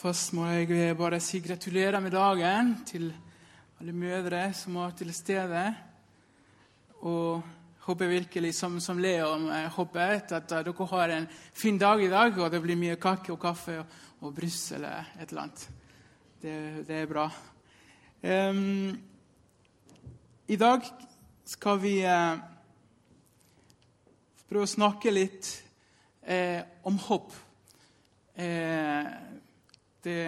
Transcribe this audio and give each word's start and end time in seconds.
Først 0.00 0.30
må 0.32 0.46
jeg 0.48 0.94
bare 0.96 1.18
si 1.20 1.42
gratulerer 1.44 2.00
med 2.00 2.14
dagen 2.14 2.70
til 2.88 3.10
alle 3.76 3.92
mødre 3.92 4.46
som 4.56 4.78
var 4.80 4.94
til 4.96 5.10
stede. 5.12 5.64
Og 7.04 7.42
håper 7.84 8.08
virkelig, 8.08 8.54
som, 8.56 8.78
som 8.80 8.96
Leo 8.96 9.34
eh, 9.52 9.66
håpet, 9.68 10.32
at 10.32 10.48
dere 10.48 10.86
har 10.88 11.12
en 11.12 11.26
fin 11.52 11.76
dag 11.76 12.00
i 12.00 12.08
dag, 12.08 12.32
og 12.38 12.48
det 12.50 12.62
blir 12.64 12.80
mye 12.80 12.96
kake 12.96 13.32
og 13.34 13.40
kaffe 13.42 13.76
og, 13.82 13.92
og 14.22 14.32
brus 14.34 14.72
eller 14.72 15.12
et 15.20 15.28
eller 15.28 15.42
annet. 15.42 15.68
Det, 16.40 16.56
det 16.88 16.96
er 16.96 17.10
bra. 17.10 17.28
Um, 18.24 18.96
I 20.48 20.56
dag 20.56 20.88
skal 21.44 21.82
vi 21.84 21.98
uh, 22.08 22.40
prøve 24.48 24.64
å 24.64 24.76
snakke 24.78 25.12
litt 25.12 25.58
uh, 26.24 26.64
om 26.88 26.96
håp. 27.04 27.36
Uh, 28.40 29.29
det, 30.04 30.20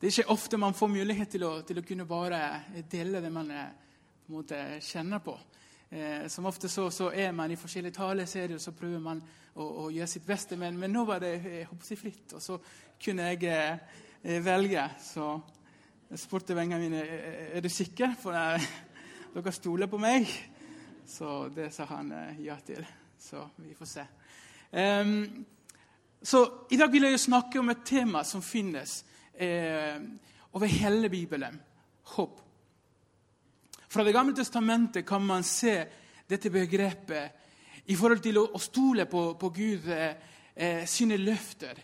det, 0.00 0.06
er 0.06 0.12
ikke 0.12 0.34
ofte 0.34 0.60
man 0.60 0.76
får 0.76 0.92
mulighet 0.92 1.34
til 1.34 1.46
å, 1.48 1.52
til 1.66 1.80
å 1.80 1.86
kunne 1.86 2.08
bare 2.08 2.40
dele 2.90 3.22
det 3.24 3.32
man 3.32 3.48
på 3.48 4.32
en 4.32 4.40
måte 4.40 4.60
kjenner 4.84 5.22
på. 5.24 5.38
Eh, 5.90 6.26
som 6.28 6.46
ofte 6.46 6.68
så, 6.68 6.90
så, 6.90 7.10
er 7.14 7.32
man 7.32 7.50
i 7.50 7.56
forskjellige 7.56 7.96
taleserier 7.96 8.58
så 8.60 8.74
prøver 8.76 9.00
man 9.00 9.22
å, 9.54 9.64
å 9.64 9.84
gjøre 9.88 10.10
sitt 10.10 10.26
beste. 10.26 10.56
Men, 10.60 10.76
men, 10.76 10.92
nå 10.92 11.04
var 11.08 11.22
det 11.24 11.30
jeg 11.40 11.96
fritt, 11.96 12.34
og 12.36 12.42
så 12.44 12.58
kunne 13.00 13.30
jeg 13.30 13.48
eh, 13.48 14.42
velge. 14.44 14.84
Så 15.00 15.30
jeg 16.10 16.20
spurte 16.20 16.56
vennene 16.56 16.82
mine 16.82 17.04
er 17.56 17.64
du 17.64 17.70
sikker, 17.72 18.12
for 18.20 18.36
jeg, 18.36 18.68
dere 19.34 19.54
stoler 19.56 19.88
på 19.88 20.00
meg. 20.02 20.28
Så 21.08 21.46
det 21.56 21.70
sa 21.72 21.88
han 21.94 22.12
eh, 22.12 22.44
ja 22.44 22.58
til. 22.64 22.84
Så 23.18 23.48
vi 23.56 23.72
får 23.74 23.88
se. 23.88 24.04
Um, 24.68 25.46
så 26.22 26.66
I 26.70 26.76
dag 26.76 26.90
vil 26.90 27.06
jeg 27.06 27.20
snakke 27.20 27.60
om 27.60 27.70
et 27.70 27.84
tema 27.86 28.24
som 28.26 28.42
finnes 28.42 29.04
eh, 29.34 29.96
over 30.52 30.66
hele 30.66 31.08
Bibelen 31.08 31.58
håp. 32.16 32.40
Fra 33.88 34.04
Det 34.04 34.12
gamle 34.12 34.34
testamentet 34.36 35.06
kan 35.06 35.24
man 35.24 35.44
se 35.44 35.84
dette 36.28 36.50
begrepet 36.50 37.86
i 37.88 37.96
forhold 37.96 38.20
til 38.20 38.38
å, 38.38 38.48
å 38.52 38.60
stole 38.60 39.06
på, 39.08 39.22
på 39.40 39.50
Gud 39.54 39.86
eh, 39.88 40.84
sine 40.84 41.16
løfter 41.16 41.78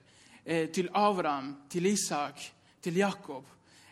eh, 0.45 0.69
til 0.69 0.91
Abraham, 0.93 1.55
til 1.71 1.87
Isak, 1.87 2.43
til 2.83 2.99
Jakob, 3.01 3.47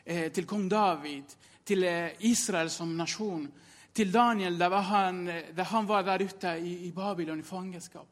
eh, 0.04 0.28
til 0.32 0.46
kong 0.46 0.68
David, 0.68 1.36
til 1.64 1.86
eh, 1.88 2.18
Israel 2.28 2.68
som 2.70 2.92
nasjon, 2.98 3.46
til 3.94 4.12
Daniel 4.12 4.58
da 4.58 4.68
han, 4.80 5.24
han 5.56 5.88
var 5.88 6.04
der 6.04 6.24
ute 6.24 6.56
i, 6.60 6.88
i 6.88 6.92
Babylon 6.92 7.40
i 7.40 7.46
fangenskap. 7.46 8.08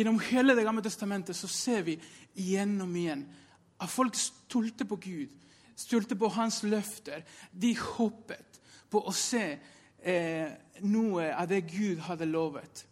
Gjennom 0.00 0.20
hele 0.20 0.54
Det 0.54 0.64
gamle 0.64 0.80
testamentet 0.82 1.36
så 1.36 1.48
ser 1.48 1.82
vi 1.84 1.98
igjen 2.40 2.78
og 2.80 2.94
igjen 2.96 3.26
at 3.80 3.90
folk 3.92 4.14
stolte 4.16 4.86
på 4.88 4.96
Gud, 4.96 5.34
stolte 5.76 6.16
på 6.16 6.30
hans 6.32 6.62
løfter. 6.62 7.20
De 7.52 7.74
håpet 7.76 8.60
på 8.88 9.02
å 9.04 9.12
se 9.12 9.42
eh, 10.00 10.48
noe 10.88 11.26
av 11.36 11.50
det 11.50 11.60
Gud 11.68 12.00
hadde 12.06 12.30
lovet. 12.30 12.86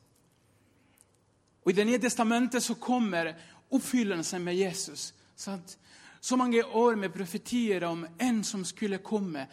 Og 1.64 1.72
I 1.72 1.78
Det 1.78 1.86
nye 1.88 2.02
testamentet 2.02 2.62
så 2.62 2.76
kommer 2.76 3.32
oppfyllelsen 3.72 4.44
med 4.44 4.60
Jesus. 4.60 5.14
Sant? 5.36 5.78
Så 6.20 6.36
mange 6.36 6.60
år 6.60 7.00
med 7.00 7.12
profetier 7.16 7.88
om 7.88 8.04
en 8.18 8.44
som 8.44 8.68
skulle 8.68 9.00
komme, 9.00 9.46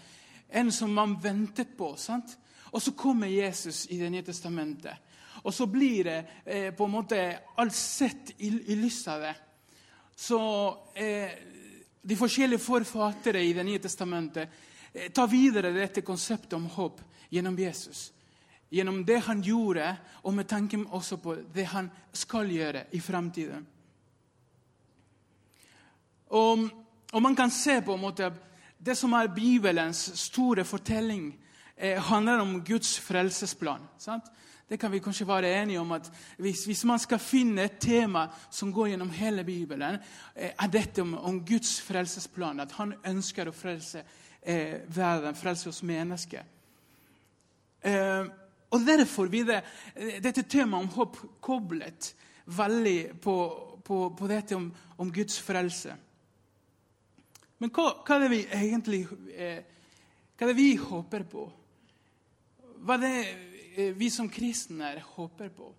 en 0.49 0.71
som 0.71 0.91
man 0.91 1.15
ventet 1.23 1.77
på. 1.77 1.95
Sant? 1.95 2.35
Og 2.75 2.81
så 2.81 2.91
kommer 2.91 3.31
Jesus 3.31 3.85
i 3.87 3.99
Det 4.03 4.11
nye 4.11 4.27
testamentet. 4.27 5.04
Og 5.45 5.53
så 5.53 5.67
blir 5.69 6.07
det 6.07 6.19
eh, 6.45 6.71
på 6.73 6.87
en 6.87 6.95
måte 6.95 7.19
alt 7.61 7.75
sett 7.75 8.33
i, 8.37 8.49
i 8.73 8.77
lys 8.79 9.03
av 9.13 9.21
det. 9.21 9.35
Så 10.15 10.39
eh, 10.97 11.29
de 12.01 12.15
forskjellige 12.17 12.63
forfattere 12.63 13.43
i 13.43 13.53
Det 13.53 13.63
nye 13.63 13.81
testamentet 13.81 14.49
eh, 14.93 15.11
tar 15.11 15.27
videre 15.29 15.73
dette 15.75 16.01
konseptet 16.01 16.53
om 16.57 16.65
håp 16.65 17.01
gjennom 17.29 17.57
Jesus. 17.59 18.11
Gjennom 18.69 19.03
det 19.05 19.19
han 19.27 19.41
gjorde, 19.45 19.91
og 20.25 20.33
med 20.33 20.47
tanke 20.49 20.81
også 20.89 21.17
på 21.21 21.35
det 21.53 21.67
han 21.69 21.91
skal 22.13 22.49
gjøre 22.49 22.87
i 22.91 22.99
framtiden. 22.99 23.67
Og, 26.33 26.65
og, 27.13 27.21
man 27.21 27.35
kan 27.35 27.51
se 27.53 27.77
på 27.85 27.93
en 27.93 28.01
måte 28.01 28.31
det 28.77 28.97
som 28.97 29.13
er 29.13 29.29
Bibelens 29.33 30.07
store 30.19 30.65
fortelling, 30.65 31.35
eh, 31.77 32.01
handler 32.01 32.41
om 32.41 32.63
Guds 32.65 32.97
frelsesplan. 32.99 33.85
Sant? 33.97 34.25
Det 34.69 34.77
kan 34.81 34.91
vi 34.91 34.99
kanskje 34.99 35.27
være 35.27 35.51
enige 35.61 35.79
om 35.79 35.91
at 35.91 36.07
hvis, 36.41 36.63
hvis, 36.65 36.83
man 36.85 36.99
skal 36.99 37.19
finne 37.21 37.67
et 37.67 37.77
tema 37.79 38.25
som 38.49 38.71
går 38.73 38.87
gjennom 38.87 39.11
hele 39.13 39.43
Bibelen, 39.43 39.99
eh, 40.35 40.51
er 40.57 40.71
dette 40.73 41.01
om, 41.01 41.13
om 41.13 41.45
Guds 41.45 41.77
frelsesplan. 41.85 42.59
At 42.59 42.71
han 42.79 42.95
ønsker 43.05 43.47
å 43.47 43.53
frelse 43.53 44.01
eh, 44.41 44.81
verden, 44.89 45.37
frelse 45.37 45.69
oss 45.69 45.83
mennesker. 45.85 46.43
Eh, 47.85 48.25
og 48.73 48.87
Derfor 48.87 49.29
blir 49.29 49.45
det, 49.45 49.61
eh, 49.95 50.17
dette 50.23 50.47
temaet 50.49 50.83
om 50.83 50.89
håp 50.89 51.17
koblet 51.41 52.15
veldig 52.45 53.21
på, 53.21 53.35
på, 53.85 53.99
på 54.17 54.27
dette 54.27 54.55
om, 54.55 54.71
om, 54.97 55.11
Guds 55.13 55.37
frelse. 55.39 55.93
Men 57.59 57.69
hva, 57.69 57.91
hva, 58.01 58.17
er 58.17 58.25
det 58.25 58.31
vi 58.33 58.41
egentlig 58.49 59.05
eh, 59.31 59.61
hva 60.35 60.47
er 60.47 60.51
det 60.51 60.57
vi 60.57 60.71
håper 60.75 61.23
på? 61.29 61.45
Hva 62.81 62.97
er 62.97 63.05
det 63.05 63.54
vi 63.75 64.09
som 64.11 64.29
kristne 64.29 64.93
håper 65.15 65.49
på. 65.49 65.71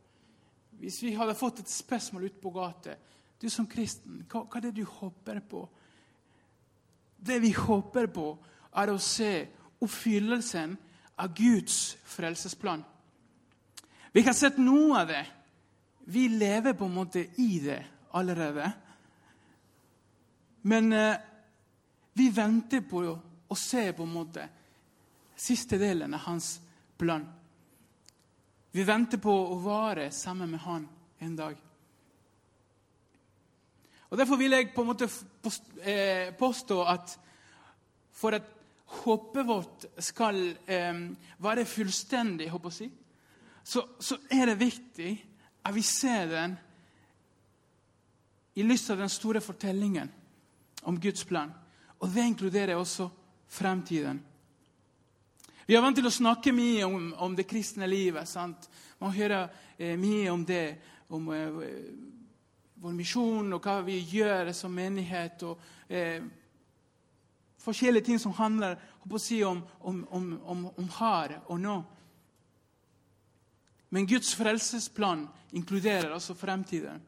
Hvis 0.81 1.01
vi 1.03 1.15
hadde 1.17 1.37
fått 1.39 1.63
et 1.63 1.73
spørsmål 1.73 2.29
ute 2.29 2.41
på 2.43 2.53
gata 2.53 2.97
Du 3.41 3.51
som 3.53 3.67
kristen, 3.69 4.23
hva, 4.31 4.47
hva, 4.47 4.57
er 4.57 4.65
det 4.65 4.77
du 4.79 4.85
håper 4.89 5.43
på? 5.45 5.67
Det 7.17 7.37
vi 7.43 7.51
håper 7.53 8.07
på, 8.09 8.31
er 8.73 8.93
å 8.93 9.01
se 9.01 9.47
oppfyllelsen 9.85 10.73
av 11.21 11.35
Guds 11.37 11.97
frelsesplan. 12.09 12.85
Vi 14.13 14.25
har 14.25 14.33
sett 14.33 14.57
noe 14.57 15.03
av 15.03 15.11
det. 15.11 15.23
Vi 16.09 16.29
lever 16.33 16.73
på 16.73 16.89
en 16.89 16.97
måte 16.97 17.27
i 17.37 17.59
det 17.61 17.83
allerede. 18.17 18.71
Men 20.65 20.93
eh, 20.93 21.21
vi 22.17 22.31
venter 22.33 22.81
på 22.89 23.05
å 23.49 23.55
se 23.61 23.91
på 23.93 24.07
en 24.07 24.15
måte 24.17 24.49
siste 25.37 25.77
delen 25.77 26.17
av 26.17 26.25
hans 26.31 26.55
plan. 26.97 27.27
Vi 28.77 28.85
venter 28.85 29.17
på 29.17 29.33
å 29.33 29.55
vare 29.65 30.11
sammen 30.13 30.51
med 30.53 30.61
Han 30.61 30.83
en 31.25 31.37
dag. 31.37 31.57
Og 34.11 34.19
Derfor 34.21 34.37
vil 34.37 34.53
jeg 34.53 34.69
på 34.75 34.85
en 34.85 34.91
måte 34.91 35.09
eh, 35.81 36.35
påstå 36.37 36.77
at 36.85 37.15
for 38.13 38.37
at 38.37 38.53
håpet 39.01 39.49
vårt 39.49 39.87
skal 40.05 40.39
være 41.43 41.65
fullstendig, 41.69 42.51
si, 42.71 42.91
så, 43.65 43.83
så, 43.99 44.21
er 44.31 44.47
det 44.53 44.61
viktig 44.61 45.11
at 45.65 45.75
vi 45.75 45.83
ser 45.83 46.29
den 46.31 46.55
i 48.57 48.63
lys 48.63 48.91
av 48.93 49.01
den 49.01 49.13
store 49.13 49.41
fortellingen 49.41 50.13
om 50.85 51.01
Guds 51.01 51.25
plan. 51.25 51.53
Og 51.99 52.13
det 52.13 52.29
inkluderer 52.29 52.77
også 52.77 53.09
fremtiden. 53.49 54.21
Vi 55.67 55.75
er 55.75 55.83
vant 55.83 55.99
til 55.99 56.07
å 56.07 56.15
snakke 56.15 56.53
mye 56.55 56.87
om, 56.87 57.09
om 57.27 57.33
det 57.35 57.49
kristne 57.51 57.89
livet. 57.91 58.29
sant? 58.31 58.69
Man 59.03 59.15
hører 59.17 59.49
eh, 59.79 59.97
mye 59.99 60.31
om 60.31 60.45
det, 60.47 60.77
om 61.11 61.27
eh, 61.35 61.57
vår 62.79 62.93
misjon 62.95 63.57
og 63.57 63.65
hva 63.65 63.81
vi 63.83 63.99
gjør 63.99 64.53
som 64.55 64.71
menighet. 64.71 65.43
og 65.43 65.59
eh, 65.91 66.23
Forskjellige 67.67 68.07
ting 68.07 68.21
som 68.23 68.35
handler 68.37 68.79
si, 69.19 69.41
om, 69.45 69.65
om, 69.81 70.05
om, 70.07 70.61
om 70.77 70.91
her 71.01 71.41
og 71.49 71.59
nå. 71.61 71.77
Men 73.91 74.07
Guds 74.07 74.35
frelsesplan 74.39 75.25
inkluderer 75.51 76.13
altså 76.15 76.35
fremtiden. 76.35 77.03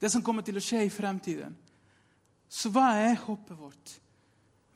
Det 0.00 0.08
som 0.10 0.24
kommer 0.24 0.44
til 0.46 0.56
å 0.56 0.64
skje 0.64 0.86
i 0.86 0.92
fremtiden. 0.92 1.52
Så 2.48 2.72
hva 2.72 2.94
er 3.00 3.20
håpet 3.20 3.58
vårt? 3.58 3.92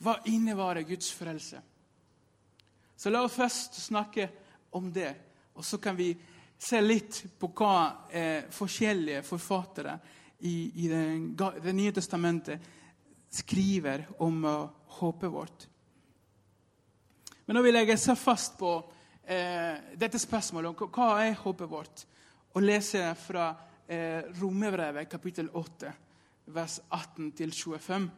Hva 0.04 0.18
innebærer 0.28 0.84
Guds 0.84 1.08
frelse? 1.16 1.62
Så 2.96 3.12
la 3.12 3.22
oss 3.24 3.36
først 3.36 3.80
snakke 3.86 4.28
om 4.76 4.88
det, 4.92 5.12
og 5.54 5.64
så 5.64 5.78
kan 5.78 5.96
vi 5.96 6.10
se 6.58 6.80
litt 6.80 7.22
på 7.38 7.50
hva 7.52 8.08
eh, 8.08 8.48
forskjellige 8.52 9.22
forfattere 9.26 9.98
i, 10.38 10.84
i 10.84 10.88
det, 10.88 11.02
det, 11.62 11.72
nye 11.76 11.92
testamentet 11.92 12.72
skriver 13.32 14.06
om 14.24 14.44
uh, 14.44 14.68
håpet 15.00 15.32
vårt. 15.32 15.66
Men 17.46 17.58
nå 17.58 17.62
vil 17.64 17.78
jeg 17.78 17.98
se 18.00 18.16
fast 18.18 18.56
på 18.58 18.70
eh, 19.22 19.92
dette 19.94 20.18
spørsmålet 20.18 20.72
om 20.72 20.90
hva 20.90 21.08
er 21.22 21.36
håpet 21.38 21.70
vårt, 21.70 22.04
og 22.56 22.64
lese 22.64 23.02
fra 23.20 23.50
eh, 23.86 24.24
Romerbrevet 24.40 25.10
kapittel 25.10 25.50
8, 25.52 25.92
vers 26.56 26.80
18-25. 26.90 28.08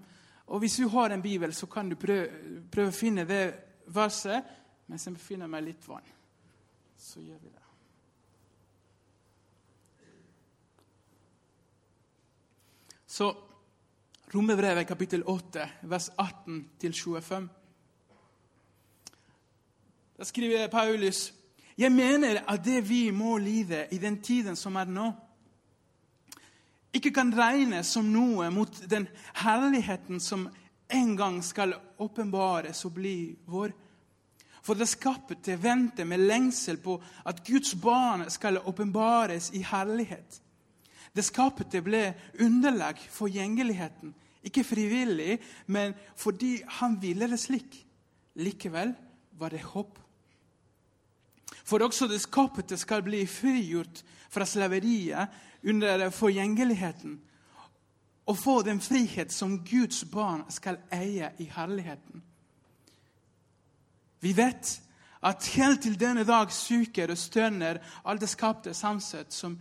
Og 0.48 0.62
Hvis 0.62 0.78
du 0.80 0.88
har 0.88 1.12
en 1.12 1.22
bibel, 1.22 1.52
så 1.54 1.66
kan 1.66 1.90
du 1.90 1.96
prøve, 2.00 2.62
prøve 2.72 2.92
å 2.92 2.96
finne 2.96 3.26
det 3.28 3.42
verset 3.92 4.46
mens 4.88 5.06
jeg 5.06 5.20
finner 5.20 5.50
meg 5.50 5.66
litt 5.66 5.88
vann. 5.88 6.06
Så 6.98 7.20
gjør 7.22 7.38
vi 7.42 7.52
det. 7.52 7.64
Så 13.08 13.30
Romerbrevet 14.28 14.84
kapittel 14.88 15.22
8, 15.24 15.64
vers 15.88 16.10
18-25. 16.20 17.48
Da 20.18 20.26
skriver 20.28 20.68
Paulus 20.68 21.28
jeg 21.78 21.92
mener 21.94 22.40
at 22.42 22.64
det 22.64 22.80
vi 22.88 23.10
må 23.14 23.36
lide 23.38 23.84
i 23.94 23.98
den 24.02 24.16
tiden 24.22 24.56
som 24.58 24.76
er 24.76 24.88
nå, 24.90 25.12
ikke 26.92 27.12
kan 27.14 27.30
regnes 27.30 27.86
som 27.94 28.08
noe 28.10 28.48
mot 28.50 28.80
den 28.90 29.06
herligheten 29.38 30.18
som 30.20 30.48
en 30.88 31.12
gang 31.16 31.38
skal 31.44 31.76
åpenbares 32.02 32.80
og 32.88 32.96
bli 32.96 33.36
vår. 33.46 33.70
For 34.62 34.78
det 34.78 34.88
skapte 34.90 35.56
venter 35.62 36.04
med 36.08 36.24
lengsel 36.26 36.78
på 36.82 36.98
at 37.26 37.44
Guds 37.46 37.74
barn 37.74 38.26
skal 38.30 38.60
åpenbares 38.64 39.50
i 39.54 39.62
herlighet. 39.62 40.40
Det 41.14 41.24
skapte 41.24 41.82
ble 41.82 42.12
underlag 42.40 43.00
for 43.10 43.30
gjengeligheten, 43.32 44.14
ikke 44.44 44.64
frivillig, 44.64 45.38
men 45.66 45.94
fordi 46.16 46.58
han 46.78 46.98
ville 47.02 47.28
det 47.30 47.40
slik. 47.40 47.84
Likevel 48.38 48.92
var 49.38 49.50
det 49.50 49.64
håp. 49.72 49.98
For 51.64 51.82
også 51.84 52.06
det 52.08 52.20
skapte 52.22 52.76
skal 52.78 53.02
bli 53.02 53.24
frigjort 53.26 54.02
fra 54.30 54.46
slaveriet 54.46 55.32
under 55.64 56.10
forgjengeligheten 56.14 57.18
og 58.28 58.36
få 58.36 58.62
den 58.62 58.80
frihet 58.80 59.32
som 59.32 59.58
Guds 59.64 60.04
barn 60.04 60.44
skal 60.52 60.78
eie 60.92 61.30
i 61.40 61.48
herligheten. 61.48 62.22
Vi 64.20 64.32
vet 64.32 64.80
at 65.20 65.46
helt 65.54 65.82
til 65.82 65.98
denne 65.98 66.24
dag 66.26 66.52
suker 66.54 67.10
og 67.10 67.18
stønner 67.18 67.80
alt 68.04 68.22
det 68.22 68.30
skapte 68.30 68.74
samsett 68.74 69.34
som 69.34 69.56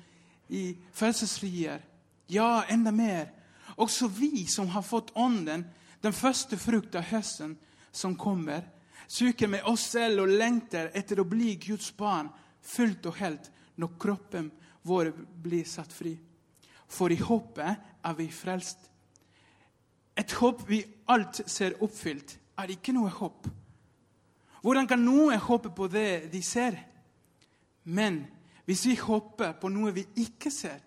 i 0.54 0.78
følelsesfrier. 0.94 1.82
Ja, 2.28 2.64
enda 2.70 2.92
mer. 2.92 3.32
Også 3.78 4.08
vi 4.08 4.46
som 4.48 4.70
har 4.74 4.82
fått 4.82 5.12
Ånden, 5.16 5.66
den 6.02 6.14
første 6.14 6.58
frukt 6.58 6.96
av 6.96 7.08
høsten 7.10 7.58
som 7.92 8.16
kommer, 8.16 8.64
suker 9.08 9.48
med 9.48 9.66
oss 9.66 9.86
selv 9.94 10.26
og 10.26 10.34
lengter 10.40 10.92
etter 10.94 11.20
å 11.20 11.28
bli 11.28 11.56
Guds 11.62 11.90
barn 11.98 12.30
fullt 12.62 13.06
og 13.08 13.20
helt 13.22 13.52
når 13.78 13.94
kroppen 14.00 14.50
vår 14.88 15.12
blir 15.44 15.66
satt 15.68 15.94
fri. 15.94 16.16
For 16.88 17.12
i 17.12 17.20
håpet 17.20 18.04
er 18.04 18.18
vi 18.18 18.28
frelst. 18.32 18.80
Et 20.18 20.32
håp 20.40 20.64
vi 20.68 20.82
alt 21.14 21.44
ser 21.46 21.78
oppfylt, 21.84 22.38
er 22.58 22.74
ikke 22.74 22.96
noe 22.96 23.12
håp. 23.14 23.48
Hvordan 24.62 24.88
kan 24.90 25.04
noe 25.04 25.38
håpe 25.38 25.70
på 25.76 25.88
det 25.92 26.32
de 26.32 26.42
ser? 26.42 26.78
Men 27.84 28.24
hvis 28.68 28.86
vi 28.90 28.96
håper 29.00 29.54
på 29.62 29.70
noe 29.72 29.94
vi 29.96 30.04
ikke 30.24 30.52
ser, 30.52 30.82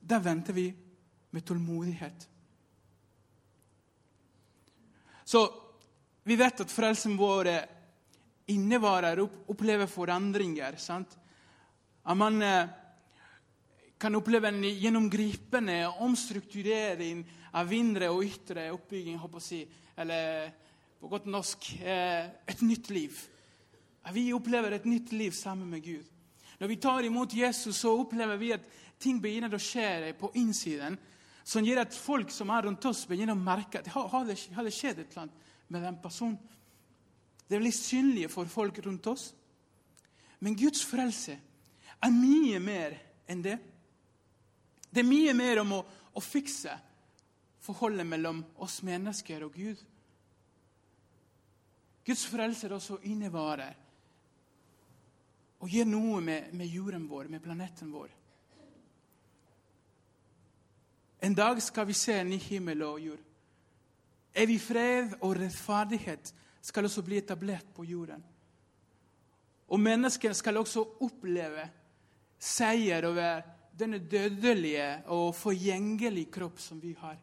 da 0.00 0.20
venter 0.22 0.56
vi 0.56 0.70
med 1.30 1.44
tålmodighet. 1.46 2.28
Så 5.24 5.42
vi 6.26 6.36
vet 6.36 6.62
at 6.64 6.72
frelsen 6.72 7.16
vår 7.18 7.50
innevarer 8.50 9.20
opplever 9.22 9.86
forandringer. 9.86 10.76
sant? 10.76 11.12
At 12.02 12.16
man 12.16 12.42
eh, 12.42 12.66
kan 14.00 14.16
oppleve 14.16 14.48
en 14.48 14.64
gjennomgripende 14.64 15.84
omstrukturering 16.00 17.22
av 17.52 17.72
indre 17.72 18.08
og 18.10 18.24
ytre 18.24 18.70
oppbygging. 18.72 19.18
håper 19.18 19.40
si, 19.44 19.66
Eller 19.96 20.50
på 21.00 21.08
godt 21.08 21.28
norsk 21.32 21.70
eh, 21.80 22.28
et 22.46 22.62
nytt 22.62 22.90
liv. 22.92 23.16
Vi 24.12 24.30
opplever 24.36 24.74
et 24.76 24.88
nytt 24.88 25.12
liv 25.16 25.32
sammen 25.36 25.70
med 25.70 25.84
Gud. 25.84 26.04
Når 26.60 26.68
vi 26.68 26.76
tar 26.76 27.06
imot 27.08 27.34
Jesus, 27.34 27.76
så 27.76 27.94
opplever 28.02 28.36
vi 28.36 28.52
at 28.52 28.66
ting 29.00 29.20
begynner 29.20 29.54
å 29.56 29.60
skje 29.60 30.12
på 30.20 30.32
innsiden. 30.36 30.98
Som 31.44 31.64
gjør 31.64 31.82
at 31.86 31.96
folk 31.96 32.32
som 32.32 32.52
er 32.52 32.66
rundt 32.66 32.84
oss, 32.84 33.06
begynner 33.08 33.32
å 33.32 33.40
merke 33.40 33.80
at 33.80 33.88
det, 33.88 33.94
har 33.94 34.68
skjedd 34.68 35.00
et 35.00 35.14
eller 35.14 35.22
annet 35.24 35.52
med 35.72 35.86
den 35.86 35.96
personen. 36.02 36.36
Det 37.48 37.58
blir 37.58 37.74
synlige 37.74 38.28
for 38.30 38.50
folk 38.50 38.78
rundt 38.84 39.08
oss. 39.10 39.30
Men 40.44 40.56
Guds 40.56 40.84
frelse 40.86 41.38
er 42.00 42.12
mye 42.12 42.60
mer 42.62 42.94
enn 43.30 43.42
det. 43.44 43.56
Det 44.90 45.00
er 45.00 45.08
mye 45.08 45.32
mer 45.36 45.62
om 45.64 45.78
å, 45.78 45.80
å 46.12 46.20
fikse 46.22 46.76
forholdet 47.64 48.06
mellom 48.08 48.44
oss 48.60 48.80
mennesker 48.86 49.46
og 49.46 49.56
Gud. 49.56 49.80
Guds 52.06 52.24
frelse 52.26 52.70
også 52.72 52.98
innevarer 53.02 53.76
og 55.60 55.68
gjør 55.68 55.88
noe 55.88 56.20
med, 56.24 56.52
med 56.56 56.72
jorden 56.72 57.04
vår, 57.08 57.28
med 57.28 57.42
planeten 57.44 57.90
vår. 57.92 58.08
En 61.20 61.34
dag 61.36 61.60
skal 61.60 61.86
vi 61.90 61.96
se 61.96 62.16
en 62.16 62.30
ny 62.32 62.38
himmel 62.40 62.82
og 62.86 63.00
jord. 63.04 63.24
Evig 64.40 64.60
fred 64.62 65.18
og 65.20 65.34
rettferdighet 65.36 66.32
skal 66.64 66.86
også 66.88 67.04
bli 67.04 67.18
etablert 67.20 67.68
på 67.76 67.84
jorden. 67.84 68.22
Og 69.68 69.80
menneskene 69.80 70.34
skal 70.34 70.58
også 70.60 70.86
oppleve 71.04 71.66
seier 72.40 73.04
over 73.04 73.42
denne 73.76 74.00
dødelige 74.00 74.88
og 75.12 75.34
forgjengelige 75.36 76.32
kropp 76.32 76.60
som 76.60 76.80
vi 76.80 76.94
har. 76.98 77.18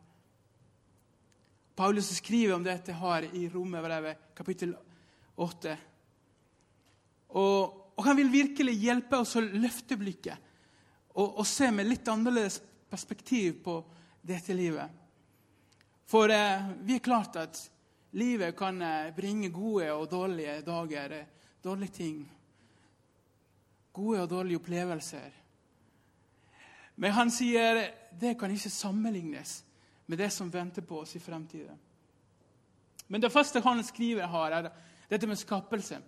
Paulus 1.77 2.09
skriver 2.17 2.55
om 2.55 2.63
dette 2.65 2.93
her 2.97 3.27
i 3.37 3.43
Romerbrevet 3.53 4.31
kapittel 4.33 4.71
8. 5.37 5.75
Og, 7.37 7.75
og, 7.93 8.01
han 8.05 8.17
vil 8.17 8.31
virkelig 8.33 8.73
hjelpe 8.81 9.19
oss 9.21 9.35
å 9.37 9.43
løfte 9.45 9.97
blikket 9.99 10.47
og, 11.13 11.37
og 11.37 11.45
se 11.45 11.69
med 11.69 11.85
litt 11.85 12.09
annerledes 12.09 12.57
perspektiv 12.89 13.59
på 13.61 13.75
dette 14.25 14.55
livet. 14.57 14.89
For 16.09 16.33
eh, 16.33 16.65
vi 16.81 16.97
er 16.97 17.05
klart 17.05 17.37
at 17.43 17.61
livet 18.17 18.57
kan 18.57 18.81
eh, 18.81 19.13
bringe 19.13 19.53
gode 19.53 19.91
og 19.93 20.09
dårlige 20.09 20.57
dager, 20.65 21.13
eh, 21.19 21.53
dårlige 21.61 21.97
ting. 21.99 22.17
Gode 23.93 24.25
og 24.25 24.33
dårlige 24.33 24.63
opplevelser. 24.63 25.29
Men 26.97 27.17
han 27.21 27.29
sier 27.29 27.83
det 28.17 28.33
kan 28.39 28.49
ikke 28.49 28.73
sammenlignes 28.73 29.59
med 30.07 30.19
det 30.19 30.29
som 30.33 30.51
venter 30.51 30.81
på 30.81 31.01
oss 31.03 31.15
i 31.15 31.21
fremtiden. 31.21 31.77
Men 33.07 33.23
det 33.23 33.31
første 33.31 33.61
han 33.63 33.83
skriver 33.83 34.27
her, 34.27 34.55
er 34.57 34.69
dette 35.09 35.27
med 35.27 35.39
skapelse. 35.39 35.99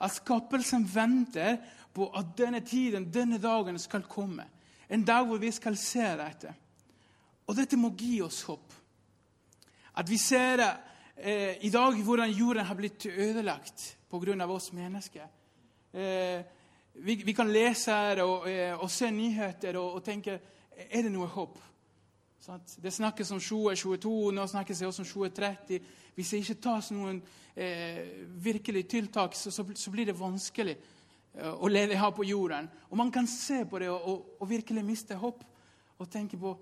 At 0.00 0.12
skapelsen 0.12 0.84
venter 0.94 1.56
på 1.96 2.08
at 2.16 2.34
denne 2.36 2.60
tiden, 2.60 3.10
denne 3.12 3.38
dagen, 3.40 3.78
skal 3.78 4.04
komme. 4.08 4.44
En 4.88 5.04
dag 5.04 5.26
hvor 5.26 5.40
vi 5.40 5.50
skal 5.50 5.76
se 5.76 6.04
dette. 6.16 6.52
Og 7.46 7.56
dette 7.56 7.78
må 7.78 7.92
gi 7.96 8.20
oss 8.22 8.42
håp. 8.48 8.74
At 9.96 10.10
vi 10.10 10.18
ser 10.20 10.60
eh, 10.62 11.56
i 11.64 11.70
dag 11.72 11.96
hvordan 12.04 12.30
jorden 12.30 12.66
har 12.66 12.76
blitt 12.76 13.06
ødelagt 13.06 13.96
pga. 14.10 14.46
oss 14.46 14.72
mennesker. 14.72 15.26
Eh, 15.92 16.44
vi, 16.92 17.14
vi, 17.24 17.32
kan 17.32 17.52
lese 17.52 18.22
og, 18.22 18.48
eh, 18.50 18.74
og 18.74 18.90
se 18.90 19.10
nyheter 19.10 19.76
og, 19.76 19.94
og, 19.94 20.04
tenke 20.04 20.40
Er 20.76 21.02
det 21.02 21.12
noe 21.12 21.26
håp? 21.26 21.58
Det 22.82 22.90
snakkes 22.90 23.30
om 23.34 23.40
2022, 23.40 24.30
nå 24.30 24.44
snakkes 24.46 24.78
det 24.78 24.86
også 24.86 25.02
om 25.02 25.08
2030. 25.08 25.80
Hvis 26.14 26.30
det 26.30 26.42
ikke 26.42 26.60
tas 26.68 26.90
noen 26.94 27.18
eh, 27.56 28.04
virkelig 28.44 28.84
tiltak, 28.88 29.34
så, 29.34 29.50
så, 29.50 29.64
så, 29.74 29.90
blir 29.90 30.06
det 30.06 30.14
vanskelig 30.18 30.76
eh, 30.76 31.50
å 31.50 31.68
leve 31.68 31.98
her 31.98 32.12
på 32.14 32.26
jorden. 32.28 32.68
Og 32.90 33.00
Man 33.00 33.10
kan 33.12 33.26
se 33.26 33.64
på 33.66 33.80
det 33.82 33.90
og, 33.90 34.36
og 34.38 34.48
virkelig 34.48 34.84
miste 34.84 35.18
håp 35.18 35.42
og 35.98 36.10
tenke 36.12 36.38
på 36.38 36.54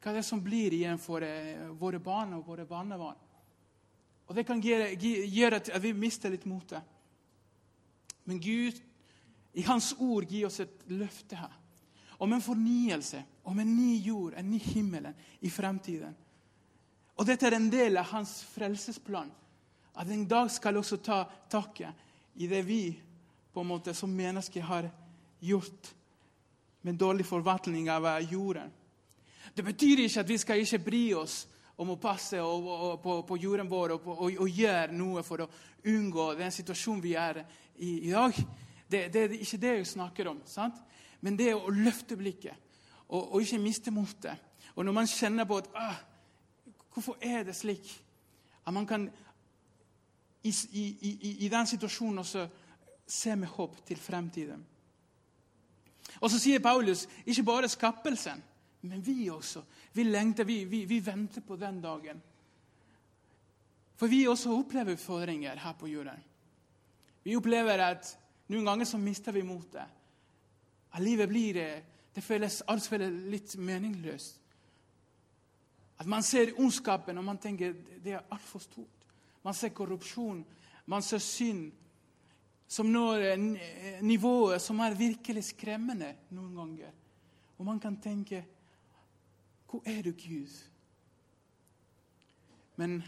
hva 0.00 0.14
det 0.14 0.22
er 0.22 0.24
som 0.24 0.40
blir 0.40 0.72
igjen 0.72 1.00
for 1.00 1.24
eh, 1.24 1.66
våre 1.76 2.00
barn 2.00 2.38
og 2.38 2.46
våre 2.46 2.64
barnebarn? 2.68 3.18
Og 4.30 4.36
Det 4.36 4.46
kan 4.46 4.62
gjøre, 4.62 4.92
gjøre 4.94 5.58
at 5.58 5.82
vi 5.82 5.90
mister 5.92 6.30
litt 6.30 6.46
motet. 6.46 6.84
Men 8.24 8.38
Gud, 8.38 8.78
i 9.58 9.64
Hans 9.66 9.90
ord, 9.98 10.28
gir 10.30 10.46
oss 10.46 10.60
et 10.62 10.86
løfte 10.86 11.40
her 11.40 11.59
om 12.20 12.32
en 12.32 12.42
fornyelse, 12.42 13.22
om 13.42 13.58
en 13.58 13.76
ny 13.76 13.94
jord, 14.04 14.34
en 14.36 14.50
ny 14.50 14.58
himmel 14.58 15.06
i 15.40 15.50
fremtiden. 15.50 16.12
Og 17.16 17.24
Dette 17.26 17.48
er 17.48 17.56
en 17.56 17.70
del 17.72 17.96
av 17.96 18.10
hans 18.12 18.42
frelsesplan. 18.52 19.30
At 19.96 20.08
en 20.08 20.26
dag 20.28 20.50
skal 20.52 20.76
også 20.76 20.98
ta 21.00 21.22
taket 21.48 22.36
i 22.36 22.48
det 22.48 22.60
vi 22.68 22.82
på 23.52 23.64
en 23.64 23.70
måte 23.70 23.94
som 23.96 24.12
mennesker 24.12 24.64
har 24.68 24.90
gjort 25.40 25.94
med 26.84 27.00
dårlig 27.00 27.24
forvaltning 27.26 27.88
av 27.90 28.06
jorden. 28.28 28.68
Det 29.54 29.64
betyr 29.64 30.04
ikke 30.04 30.20
at 30.20 30.28
vi 30.28 30.38
skal 30.38 30.60
ikke 30.60 30.84
bry 30.84 31.02
oss 31.16 31.46
om 31.80 31.94
å 31.94 32.00
passe 32.00 32.36
på, 32.36 33.40
jorden 33.40 33.68
vår 33.68 33.96
og, 33.96 34.44
gjøre 34.44 34.92
noe 34.92 35.24
for 35.24 35.46
å 35.46 35.50
unngå 35.88 36.34
den 36.36 36.52
situasjonen 36.52 37.00
vi 37.00 37.16
er 37.16 37.40
i 37.80 37.94
i 38.10 38.12
dag. 38.12 38.36
Det, 38.84 39.06
det 39.08 39.24
er 39.24 39.34
ikke 39.40 39.60
det 39.64 39.74
jeg 39.78 39.92
snakker 39.94 40.28
om. 40.28 40.44
sant? 40.44 40.76
Men 41.20 41.36
det 41.36 41.52
å 41.54 41.72
løfte 41.72 42.16
blikket 42.16 42.68
og, 43.10 43.40
ikke 43.42 43.58
miste 43.58 43.92
motet. 43.92 44.38
Og 44.74 44.84
når 44.86 44.94
man 44.94 45.10
kjenner 45.10 45.48
på 45.48 45.58
at 45.60 45.68
ah, 45.74 45.98
Hvorfor 46.90 47.16
er 47.22 47.44
det 47.46 47.54
slik? 47.54 47.86
At 48.66 48.74
man 48.74 48.86
kan 48.86 49.04
i, 50.42 50.50
i, 50.72 50.84
i, 51.00 51.36
i 51.46 51.48
den 51.48 51.66
situasjonen 51.66 52.18
også 52.18 52.48
se 53.06 53.36
med 53.36 53.48
håp 53.48 53.76
til 53.86 53.98
fremtiden. 53.98 54.64
Og 56.20 56.30
så 56.30 56.40
sier 56.42 56.62
Paulus 56.62 57.06
ikke 57.24 57.44
bare 57.46 57.70
skapelsen, 57.70 58.42
men 58.82 59.06
vi 59.06 59.28
også. 59.30 59.62
Vi 59.92 60.04
lengter, 60.08 60.44
vi, 60.44 60.64
vi, 60.64 60.84
vi 60.84 60.98
venter 61.06 61.44
på 61.46 61.56
den 61.56 61.80
dagen. 61.82 62.22
For 63.96 64.10
vi 64.10 64.24
også 64.28 64.54
opplever 64.56 64.96
utfordringer 64.96 65.60
her 65.60 65.76
på 65.78 65.86
jorden. 65.92 66.22
Vi 67.22 67.36
opplever 67.36 67.82
at 67.84 68.14
noen 68.48 68.64
ganger 68.66 68.88
så 68.88 68.98
mister 68.98 69.36
vi 69.36 69.44
motet. 69.46 69.84
At 70.92 71.02
livet 71.02 71.28
blir 71.28 71.54
det, 71.54 71.70
det 72.14 72.24
føles, 72.24 72.62
alt 72.68 72.86
føles 72.88 73.12
litt 73.30 73.56
meningsløst. 73.58 74.40
At 76.00 76.06
man 76.06 76.22
ser 76.22 76.54
ondskapen 76.58 77.18
og 77.18 77.24
man 77.24 77.38
tenker 77.38 77.74
det 78.04 78.14
er 78.16 78.32
altfor 78.32 78.58
stort. 78.58 79.06
Man 79.44 79.54
ser 79.54 79.68
korrupsjon, 79.68 80.44
man 80.86 81.02
ser 81.02 81.18
synd 81.18 81.70
som 82.70 82.86
når 82.86 83.36
nivået 84.02 84.62
som 84.62 84.78
er 84.78 84.94
virkelig 84.94 85.44
skremmende 85.44 86.14
noen 86.30 86.54
ganger. 86.56 86.92
Og 87.58 87.66
man 87.66 87.80
kan 87.80 88.00
tenke 88.00 88.44
Hvor 89.70 89.82
er 89.86 90.02
du, 90.02 90.10
Gud? 90.10 90.50
Men 92.76 93.02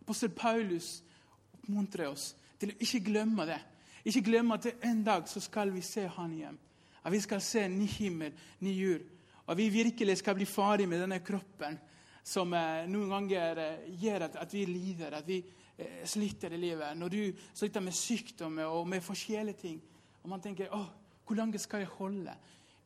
apostel 0.00 0.28
Paulus 0.28 1.04
oppmuntrer 1.52 2.08
oss 2.08 2.32
til 2.58 2.72
å 2.72 2.78
ikke 2.80 3.04
glemme 3.06 3.46
det. 3.46 3.60
Ikke 4.04 4.22
glemme 4.22 4.54
at 4.54 4.66
en 4.82 5.04
dag 5.04 5.28
så 5.28 5.40
skal 5.40 5.70
vi 5.74 5.80
se 5.80 6.08
Han 6.08 6.32
igjen. 6.32 6.58
At 7.06 7.14
vi 7.14 7.20
skal 7.22 7.42
se 7.44 7.62
ny 7.70 7.86
himmel, 7.86 8.34
ny 8.66 8.72
jord. 8.74 9.04
At 9.46 9.58
vi 9.58 9.68
virkelig 9.70 10.18
skal 10.18 10.34
bli 10.34 10.46
ferdig 10.50 10.88
med 10.90 11.04
denne 11.04 11.20
kroppen 11.22 11.78
som 12.26 12.50
eh, 12.58 12.88
noen 12.90 13.12
ganger 13.12 13.60
eh, 13.62 13.84
gjør 14.02 14.24
at, 14.26 14.38
at, 14.42 14.54
vi 14.54 14.64
lider, 14.66 15.14
at 15.14 15.28
vi 15.28 15.36
eh, 15.38 16.00
sliter 16.08 16.56
i 16.56 16.58
livet. 16.58 16.96
Når 16.98 17.12
du 17.12 17.20
sliter 17.54 17.84
med 17.84 17.94
sykdom 17.94 18.58
og 18.66 18.88
med 18.90 19.04
forskjellige 19.06 19.60
ting, 19.60 19.76
og 20.24 20.32
man 20.32 20.42
tenker 20.42 20.72
Å, 20.74 20.80
hvor 21.26 21.38
lenge 21.38 21.60
skal 21.62 21.84
jeg 21.84 21.92
holde? 21.94 22.34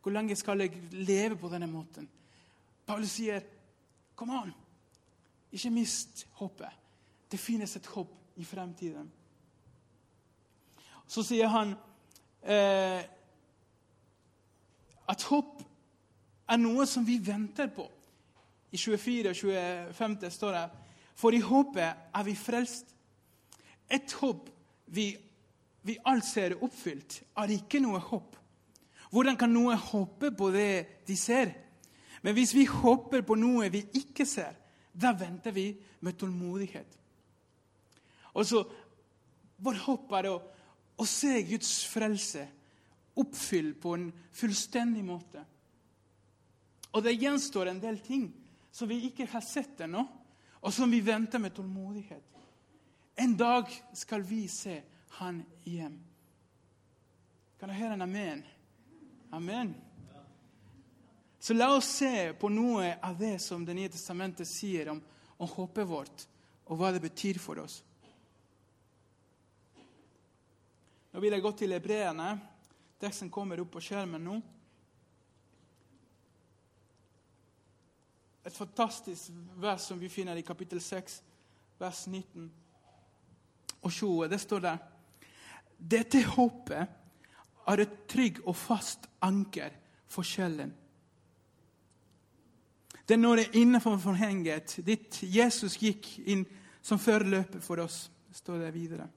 Hvor 0.02 0.12
lenge 0.12 0.36
skal 0.36 0.60
jeg 0.60 0.76
leve 0.92 1.38
på 1.40 1.48
denne 1.52 1.68
måten? 1.68 2.08
Paulus 2.84 3.14
sier, 3.16 3.40
kom 4.16 4.32
an, 4.36 4.52
ikke 5.52 5.72
mist 5.72 6.26
håpet. 6.36 6.76
Det 7.30 7.40
finnes 7.40 7.76
et 7.76 7.88
håp 7.94 8.12
i 8.36 8.44
fremtiden. 8.44 9.08
Så 11.08 11.24
sier 11.26 11.48
han 11.52 11.72
eh, 12.44 13.00
at 15.11 15.25
håp 15.26 15.62
er 16.50 16.61
noe 16.61 16.87
som 16.87 17.07
vi 17.07 17.19
venter 17.23 17.71
på. 17.75 17.87
I 18.71 18.79
24 18.79 19.33
og 19.33 19.95
25 19.97 20.31
står 20.31 20.55
det 20.55 20.67
For 21.19 21.35
i 21.35 21.43
håpet 21.43 22.12
er 22.14 22.26
vi 22.26 22.35
frelst. 22.38 22.95
Et 23.90 24.12
håp 24.21 24.49
vi, 24.95 25.11
vi 25.83 25.97
alt 26.07 26.26
ser 26.26 26.55
oppfylt, 26.62 27.23
er 27.37 27.57
ikke 27.57 27.81
noe 27.83 27.99
håp. 27.99 28.37
Hvordan 29.11 29.37
kan 29.37 29.50
noe 29.50 29.75
håpe 29.75 30.31
på 30.31 30.50
det 30.55 31.02
de 31.07 31.17
ser? 31.19 31.50
Men 32.23 32.37
hvis 32.37 32.55
vi 32.55 32.67
håper 32.69 33.25
på 33.26 33.35
noe 33.38 33.71
vi 33.73 33.83
ikke 33.99 34.26
ser, 34.29 34.55
da 34.93 35.11
venter 35.17 35.55
vi 35.55 35.73
med 36.00 36.19
tålmodighet. 36.19 36.99
Og 38.35 38.47
så, 38.47 38.62
Vårt 39.61 39.83
håp 39.85 40.12
er 40.17 40.31
å, 40.31 40.38
å 40.97 41.05
se 41.05 41.35
Guds 41.45 41.83
frelse 41.85 42.47
oppfylt 43.20 43.80
på 43.82 43.94
en 43.96 44.10
fullstendig 44.32 45.04
måte. 45.04 45.44
Og 46.90 47.04
det 47.04 47.18
gjenstår 47.18 47.70
en 47.70 47.82
del 47.82 48.00
ting 48.02 48.28
som 48.72 48.88
vi 48.90 49.00
ikke 49.08 49.28
har 49.30 49.44
sett 49.44 49.80
ennå, 49.84 50.04
og 50.60 50.72
som 50.74 50.90
vi 50.90 51.00
venter 51.00 51.40
med 51.40 51.54
tålmodighet. 51.56 52.24
En 53.20 53.36
dag 53.36 53.68
skal 53.96 54.22
vi 54.22 54.46
se 54.48 54.80
Han 55.20 55.42
hjem. 55.66 55.96
Kan 57.58 57.68
jeg 57.72 57.80
høre 57.82 57.96
en 57.96 58.02
amen? 58.02 58.42
Amen. 59.32 59.74
Så 61.40 61.54
la 61.54 61.72
oss 61.74 61.88
se 61.98 62.32
på 62.38 62.48
noe 62.52 62.94
av 63.02 63.18
det 63.18 63.38
som 63.42 63.64
Det 63.64 63.74
nye 63.74 63.90
testamentet 63.90 64.48
sier 64.48 64.90
om, 64.92 65.00
om 65.36 65.48
håpet 65.48 65.88
vårt, 65.88 66.26
og 66.68 66.78
hva 66.78 66.92
det 66.92 67.02
betyr 67.02 67.40
for 67.42 67.58
oss. 67.62 67.80
Nå 71.10 71.20
vil 71.20 71.34
jeg 71.34 71.42
gå 71.42 71.52
til 71.58 71.74
hebreerne. 71.74 72.30
Teksten 73.00 73.30
kommer 73.33 73.61
opp 73.61 73.73
på 73.73 73.83
skjermen 73.85 74.25
nå. 74.25 74.40
et 78.50 78.57
fantastisk 78.57 79.30
vers 79.61 79.85
som 79.85 79.99
vi 80.00 80.09
finner 80.09 80.37
i 80.37 80.42
kapittel 80.42 80.80
6, 80.80 81.21
vers 81.78 82.07
19 82.07 82.50
og 83.83 83.92
20. 83.92 84.28
Det 84.33 84.40
står 84.40 84.64
der 84.64 84.80
Dette 85.78 86.23
håpet 86.35 86.97
er 87.71 87.83
et 87.85 87.97
trygg 88.11 88.40
og 88.45 88.57
fast 88.57 89.07
anker 89.23 89.76
for 90.11 90.26
sjelen. 90.26 90.73
Det 93.07 93.16
er 93.16 93.23
når 93.23 93.37
det 93.37 93.47
er 93.47 93.61
innenfor 93.61 93.97
forhenget, 93.99 94.76
dit 94.87 95.23
Jesus 95.23 95.78
gikk 95.80 96.12
inn 96.26 96.45
som 96.83 96.99
førerløper 96.99 97.62
for 97.62 97.83
oss. 97.83 98.09
Det 98.28 98.38
står 98.38 98.64
det 98.64 98.75
videre. 98.75 99.09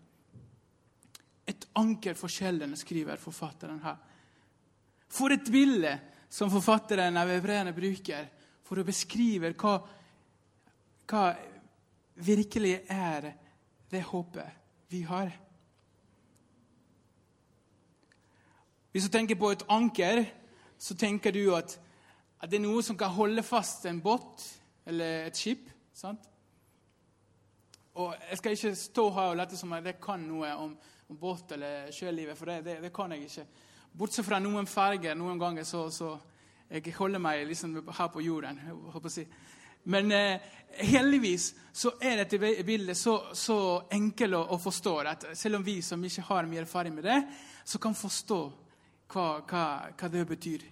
Et 1.48 1.68
anker 1.76 2.16
for 2.16 2.32
sjelen, 2.32 2.76
skriver 2.80 3.20
forfatteren 3.20 3.82
her. 3.84 3.98
For 5.14 5.34
et 5.34 5.50
bilde 5.52 5.92
som 6.34 6.52
forfatteren 6.52 7.18
av 7.20 7.30
Evreene 7.30 7.76
bruker 7.76 8.30
for 8.64 8.80
å 8.80 8.88
beskrive 8.88 9.52
hva, 9.60 9.76
hva 11.10 11.26
virkelig 12.16 12.80
er 12.90 13.34
det 13.92 14.02
håpet 14.08 14.90
vi 14.94 15.04
har. 15.06 15.30
Hvis 18.94 19.08
du 19.08 19.14
tenker 19.14 19.38
på 19.38 19.50
et 19.54 19.66
anker, 19.74 20.24
så 20.78 20.96
tenker 20.98 21.34
du 21.34 21.48
at, 21.58 21.78
at 22.42 22.50
det 22.50 22.60
er 22.60 22.66
noe 22.66 22.84
som 22.86 22.98
kan 22.98 23.14
holde 23.14 23.46
fast 23.46 23.86
en 23.90 24.02
båt 24.02 24.44
eller 24.90 25.28
et 25.30 25.38
skip. 25.38 25.70
sant? 25.94 26.33
Og 27.94 28.16
Jeg 28.30 28.38
skal 28.38 28.52
ikke 28.52 28.76
stå 28.76 29.10
her 29.14 29.32
og 29.32 29.38
late 29.38 29.58
som 29.58 29.74
jeg 29.78 29.96
kan 30.02 30.22
noe 30.26 30.50
om, 30.58 30.72
om 31.10 31.18
båt 31.18 31.52
eller 31.54 31.92
sjølivet, 31.94 32.38
for 32.38 32.50
det, 32.50 32.64
det, 32.66 32.78
det, 32.82 32.94
kan 32.94 33.12
jeg 33.12 33.28
ikke. 33.28 33.46
Bortsett 33.94 34.26
fra 34.26 34.40
noen 34.42 34.66
ferger. 34.66 35.14
Noen 35.16 35.38
ganger 35.40 35.68
så, 35.68 35.86
så 35.94 36.16
jeg 36.70 36.96
holder 36.98 37.22
meg 37.22 37.44
liksom 37.46 37.76
her 37.86 38.10
på 38.10 38.24
jorden. 38.26 38.62
Si. 39.14 39.28
Men 39.84 40.12
eh, 40.12 40.42
heldigvis 40.90 41.52
så 41.76 41.92
er 42.02 42.24
dette 42.24 42.40
bildet 42.66 42.98
så, 42.98 43.18
så 43.36 43.58
enkelt 43.94 44.40
å, 44.40 44.42
å, 44.56 44.58
forstå 44.62 44.94
at 45.12 45.26
selv 45.38 45.60
om 45.60 45.66
vi 45.66 45.82
som 45.86 46.02
ikke 46.04 46.26
har 46.32 46.50
mye 46.50 46.64
erfaring 46.64 46.96
med 46.96 47.06
det, 47.06 47.20
så 47.66 47.78
kan 47.84 47.94
forstå 47.94 48.40
hva, 49.14 49.28
hva, 49.46 49.66
hva 49.94 50.10
det 50.10 50.24
betyr. 50.30 50.66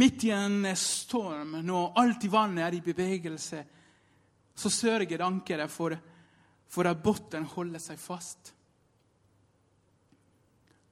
Midt 0.00 0.24
i 0.24 0.32
en 0.34 0.64
storm, 0.78 1.58
når 1.62 1.94
alt 2.00 2.24
i 2.24 2.32
vannet 2.32 2.64
er 2.64 2.78
i 2.78 2.84
bevegelse, 2.84 3.62
så 4.54 4.70
sørger 4.70 5.24
ankeret 5.24 5.70
for, 5.70 5.96
for 6.68 6.88
at 6.88 7.02
bunnen 7.02 7.48
holder 7.54 7.82
seg 7.82 8.00
fast. 8.00 8.52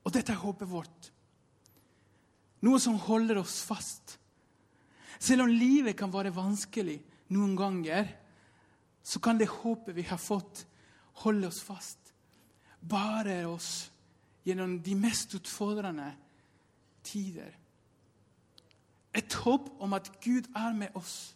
Og 0.05 0.15
dette 0.15 0.33
er 0.33 0.41
håpet 0.41 0.71
vårt. 0.71 1.11
Noe 2.65 2.81
som 2.81 2.99
holder 3.01 3.41
oss 3.41 3.61
fast. 3.65 4.17
Selv 5.21 5.45
om 5.45 5.53
livet 5.53 5.97
kan 5.97 6.13
være 6.13 6.33
vanskelig 6.33 6.99
noen 7.35 7.55
ganger, 7.57 8.09
så 9.03 9.21
kan 9.21 9.39
det 9.41 9.51
håpet 9.53 9.97
vi 9.97 10.05
har 10.09 10.21
fått, 10.21 10.65
holde 11.25 11.49
oss 11.49 11.61
fast. 11.65 12.13
Bare 12.81 13.43
oss 13.49 13.91
gjennom 14.45 14.79
de 14.83 14.95
mest 14.97 15.35
utfordrende 15.37 16.09
tider. 17.05 17.53
Et 19.17 19.35
håp 19.45 19.69
om 19.83 19.97
at 19.97 20.09
Gud 20.23 20.49
er 20.57 20.73
med 20.77 20.97
oss. 20.97 21.35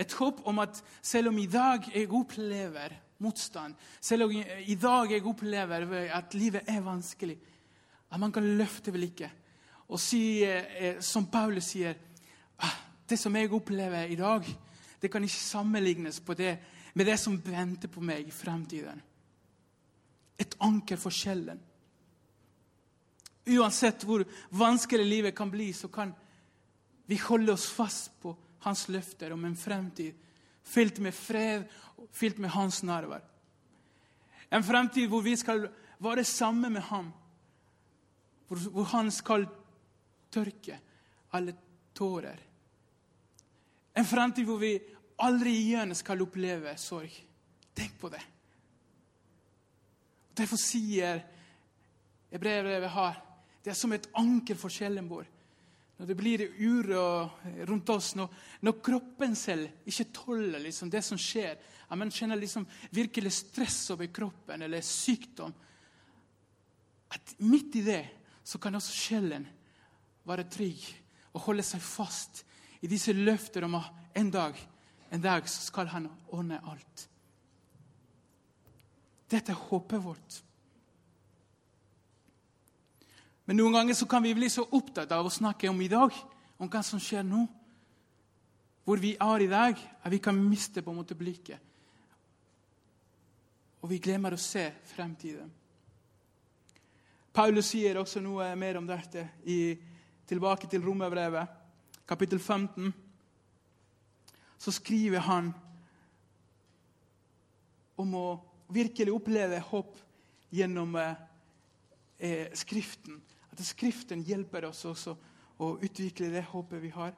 Et 0.00 0.12
håp 0.16 0.40
om 0.48 0.62
at 0.62 0.80
selv 1.02 1.28
om 1.28 1.38
i 1.38 1.48
dag 1.50 1.84
jeg 1.92 2.08
opplever 2.08 2.94
motstand, 3.20 3.76
selv 4.00 4.24
om 4.26 4.32
i 4.32 4.76
dag 4.80 5.12
jeg 5.12 5.26
opplever 5.28 5.84
at 6.16 6.34
livet 6.34 6.68
er 6.68 6.80
vanskelig, 6.84 7.36
at 8.10 8.20
man 8.20 8.32
kan 8.32 8.46
løfte 8.58 8.92
blikket 8.92 9.36
og 9.90 9.98
si, 9.98 10.42
eh, 10.46 11.00
som 11.02 11.26
Paulus 11.26 11.72
sier 11.72 11.96
ah, 12.62 12.76
Det 13.08 13.18
som 13.18 13.34
jeg 13.34 13.50
opplever 13.50 14.06
i 14.06 14.14
dag, 14.14 14.44
det 15.02 15.08
kan 15.10 15.24
ikke 15.24 15.34
sammenlignes 15.34 16.20
det, 16.38 16.58
med 16.94 17.06
det 17.06 17.18
som 17.18 17.40
venter 17.42 17.88
på 17.88 18.00
meg 18.00 18.28
i 18.28 18.30
fremtiden. 18.30 19.00
Et 20.38 20.54
anker 20.60 20.96
for 20.96 21.10
sjelen. 21.10 21.58
Uansett 23.50 24.04
hvor 24.06 24.22
vanskelig 24.50 25.06
livet 25.06 25.34
kan 25.34 25.50
bli, 25.50 25.72
så 25.72 25.88
kan 25.88 26.14
vi 27.06 27.18
holde 27.18 27.52
oss 27.52 27.66
fast 27.66 28.12
på 28.22 28.36
hans 28.64 28.88
løfter 28.88 29.32
om 29.32 29.44
en 29.44 29.56
fremtid 29.56 30.14
fylt 30.62 30.98
med 30.98 31.14
fred, 31.14 31.64
fylt 32.12 32.38
med 32.38 32.52
hans 32.54 32.82
nærvær. 32.82 33.24
En 34.50 34.64
fremtid 34.66 35.08
hvor 35.08 35.22
vi 35.22 35.36
skal 35.36 35.68
være 36.02 36.24
sammen 36.24 36.72
med 36.72 36.82
ham, 36.82 37.12
hvor 38.48 38.84
han 38.92 39.10
skal 39.10 39.46
tørke 40.30 40.78
alle 41.32 41.54
tårer. 41.94 42.38
En 43.96 44.06
fremtid 44.06 44.44
hvor 44.44 44.58
vi 44.58 44.74
aldri 45.22 45.54
igjen 45.64 45.94
skal 45.94 46.22
oppleve 46.24 46.74
sorg. 46.78 47.12
Tenk 47.76 47.98
på 48.00 48.10
det. 48.12 48.22
Derfor 50.36 50.58
sier 50.60 51.20
brevet 52.40 52.76
jeg 52.78 52.90
har, 52.94 53.18
det 53.62 53.72
er 53.72 53.78
som 53.78 53.92
et 53.92 54.08
anker 54.16 54.56
for 54.58 54.72
sjelen 54.72 55.08
vår. 55.10 55.26
Når 56.00 56.08
det 56.08 56.16
blir 56.16 56.42
uro 56.56 57.28
rundt 57.68 57.90
oss, 57.92 58.14
når, 58.16 58.30
når 58.64 58.78
kroppen 58.80 59.34
selv 59.36 59.84
ikke 59.84 60.06
tåler 60.16 60.62
liksom 60.64 60.88
det 60.88 61.02
som 61.04 61.20
skjer, 61.20 61.58
at 61.90 61.98
Man 61.98 62.12
kjenner 62.14 62.38
liksom 62.40 62.64
virkelig 62.94 63.32
stress 63.36 63.90
over 63.92 64.08
kroppen 64.14 64.62
eller 64.62 64.80
sykdom 64.80 65.52
at 67.10 67.34
Midt 67.42 67.76
i 67.76 67.82
det 67.84 68.02
så 68.46 68.58
kan 68.62 68.74
også 68.78 68.94
sjelen 68.94 69.46
være 70.26 70.46
trygg 70.50 70.82
og 71.34 71.44
holde 71.48 71.64
seg 71.66 71.82
fast 71.82 72.44
i 72.80 72.88
disse 72.90 73.12
løfter 73.12 73.66
om 73.66 73.76
at 73.78 74.16
en 74.18 74.30
dag, 74.32 74.56
en 75.10 75.22
dag 75.22 75.48
så 75.48 75.66
skal 75.66 75.90
han 75.92 76.08
ordne 76.32 76.60
alt. 76.64 77.04
Dette 79.30 79.52
er 79.52 79.66
håpet 79.68 80.02
vårt. 80.02 80.40
Men 83.50 83.58
noen 83.58 83.72
ganger 83.74 83.96
så 83.98 84.06
kan 84.06 84.22
vi 84.22 84.30
bli 84.30 84.46
så 84.46 84.62
opptatt 84.62 85.10
av 85.10 85.26
å 85.26 85.30
snakke 85.34 85.66
om 85.66 85.80
i 85.82 85.88
dag, 85.90 86.14
om 86.54 86.68
hva 86.70 86.84
som 86.86 87.00
skjer 87.02 87.24
nå. 87.26 87.40
Hvor 88.86 89.00
vi 89.02 89.16
er 89.18 89.42
i 89.42 89.48
dag, 89.50 89.80
at 90.06 90.12
vi 90.12 90.20
kan 90.22 90.36
miste 90.38 90.84
på 90.86 90.92
en 90.92 91.00
måte 91.00 91.16
blikket. 91.18 91.58
Og 93.82 93.90
vi 93.90 93.96
glemmer 93.98 94.36
å 94.36 94.38
se 94.38 94.68
fremtiden. 94.92 95.48
Paulus 97.34 97.72
sier 97.72 97.98
også 97.98 98.22
noe 98.22 98.52
mer 98.54 98.78
om 98.78 98.86
dette 98.86 99.24
i, 99.42 99.74
tilbake 100.30 100.70
til 100.70 100.86
Romerbrevet, 100.86 101.56
kapittel 102.06 102.38
15. 102.38 102.92
Så 104.62 104.76
skriver 104.78 105.26
han 105.26 105.50
om 107.98 108.14
å 108.14 108.28
virkelig 108.70 109.18
oppleve 109.18 109.58
håp 109.72 109.98
gjennom 110.54 110.94
eh, 111.02 112.46
Skriften. 112.54 113.18
At 113.60 113.66
Skriften 113.66 114.22
hjelper 114.24 114.64
oss 114.70 114.86
også 114.88 115.12
å 115.60 115.74
utvikle 115.84 116.30
det 116.32 116.46
håpet 116.48 116.80
vi 116.80 116.88
har. 116.94 117.12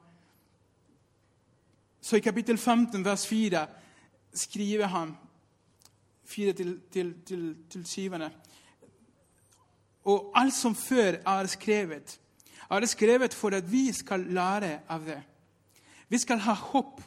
Så 2.03 2.19
i 2.19 2.23
kapittel 2.23 2.57
15, 2.57 2.99
vers 3.05 3.23
4, 3.29 3.61
skriver 4.35 4.89
han 4.91 5.13
4 6.27 6.53
til, 6.57 6.73
til, 6.91 7.13
til, 7.23 7.45
til 7.69 7.85
syvende 7.87 8.27
Og 10.03 10.33
alt 10.35 10.55
som 10.55 10.75
før 10.75 11.21
er 11.21 11.47
skrevet, 11.47 12.17
er 12.69 12.85
skrevet 12.91 13.33
for 13.33 13.55
at 13.55 13.71
vi 13.71 13.85
skal 13.95 14.25
lære 14.35 14.81
av 14.91 15.05
det. 15.07 15.21
Vi 16.09 16.19
skal 16.19 16.43
ha 16.43 16.57
håp 16.59 16.99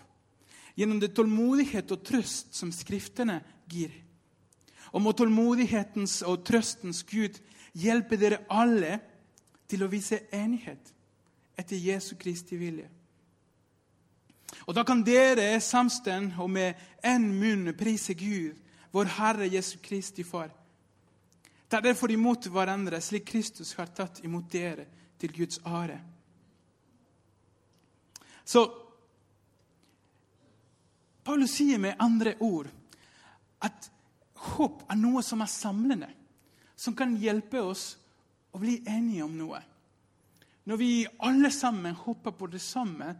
gjennom 0.76 1.00
det 1.00 1.12
tålmodighet 1.12 1.92
og 1.92 2.04
trøst 2.08 2.56
som 2.56 2.72
Skriftene 2.72 3.42
gir. 3.68 3.92
Og 4.96 5.02
må 5.04 5.12
tålmodighetens 5.12 6.22
og 6.24 6.46
trøstens 6.46 7.02
Gud 7.04 7.36
hjelpe 7.76 8.16
dere 8.16 8.46
alle 8.48 9.00
til 9.68 9.82
å 9.82 9.90
vise 9.90 10.26
enighet 10.32 10.92
etter 11.56 11.76
Jesu 11.76 12.14
Kristi 12.16 12.56
vilje. 12.56 12.88
Og 14.66 14.74
Da 14.74 14.84
kan 14.84 15.02
dere 15.04 15.60
samstemt 15.60 16.38
og 16.38 16.50
med 16.50 16.74
én 17.02 17.26
munn 17.40 17.74
prise 17.76 18.14
Gud, 18.14 18.56
vår 18.92 19.04
Herre 19.04 19.48
Jesu 19.48 19.78
Kristi 19.82 20.24
Far. 20.24 20.50
Ta 21.68 21.80
derfor 21.80 22.10
imot 22.10 22.46
hverandre 22.46 23.00
slik 23.00 23.26
Kristus 23.26 23.74
har 23.74 23.86
tatt 23.86 24.22
imot 24.24 24.50
dere, 24.52 24.86
til 25.18 25.32
Guds 25.32 25.60
are. 25.64 25.96
Så 28.44 28.66
Paulus 31.24 31.50
sier 31.56 31.78
med 31.78 31.96
andre 31.98 32.34
ord 32.40 32.68
at 33.64 33.88
håp 34.52 34.84
er 34.92 34.98
noe 35.00 35.22
som 35.24 35.40
er 35.40 35.50
samlende, 35.50 36.10
som 36.76 36.94
kan 36.94 37.16
hjelpe 37.16 37.62
oss 37.64 37.96
å 38.56 38.60
bli 38.60 38.78
enige 38.88 39.24
om 39.26 39.34
noe. 39.36 39.60
Når 40.66 40.80
vi 40.80 40.90
alle 41.22 41.50
sammen 41.54 41.94
hopper 41.94 42.34
på 42.34 42.48
det 42.50 42.60
samme, 42.60 43.12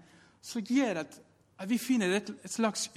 så 0.43 0.63
gjør 0.65 0.95
det 0.95 1.05
at 1.59 1.69
vi 1.71 1.79
finner 1.79 2.17
et, 2.17 2.31
et, 2.43 2.51
slags, 2.51 2.91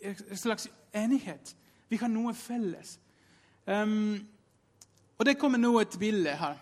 et, 0.00 0.38
slags, 0.38 0.68
enighet. 0.96 1.52
Vi 1.88 1.98
har 2.00 2.08
noe 2.08 2.32
felles. 2.34 2.96
Um, 3.66 4.16
og 5.18 5.26
det 5.28 5.36
kommer 5.38 5.60
nå 5.60 5.74
et 5.80 5.96
bilde 6.00 6.32
her. 6.40 6.58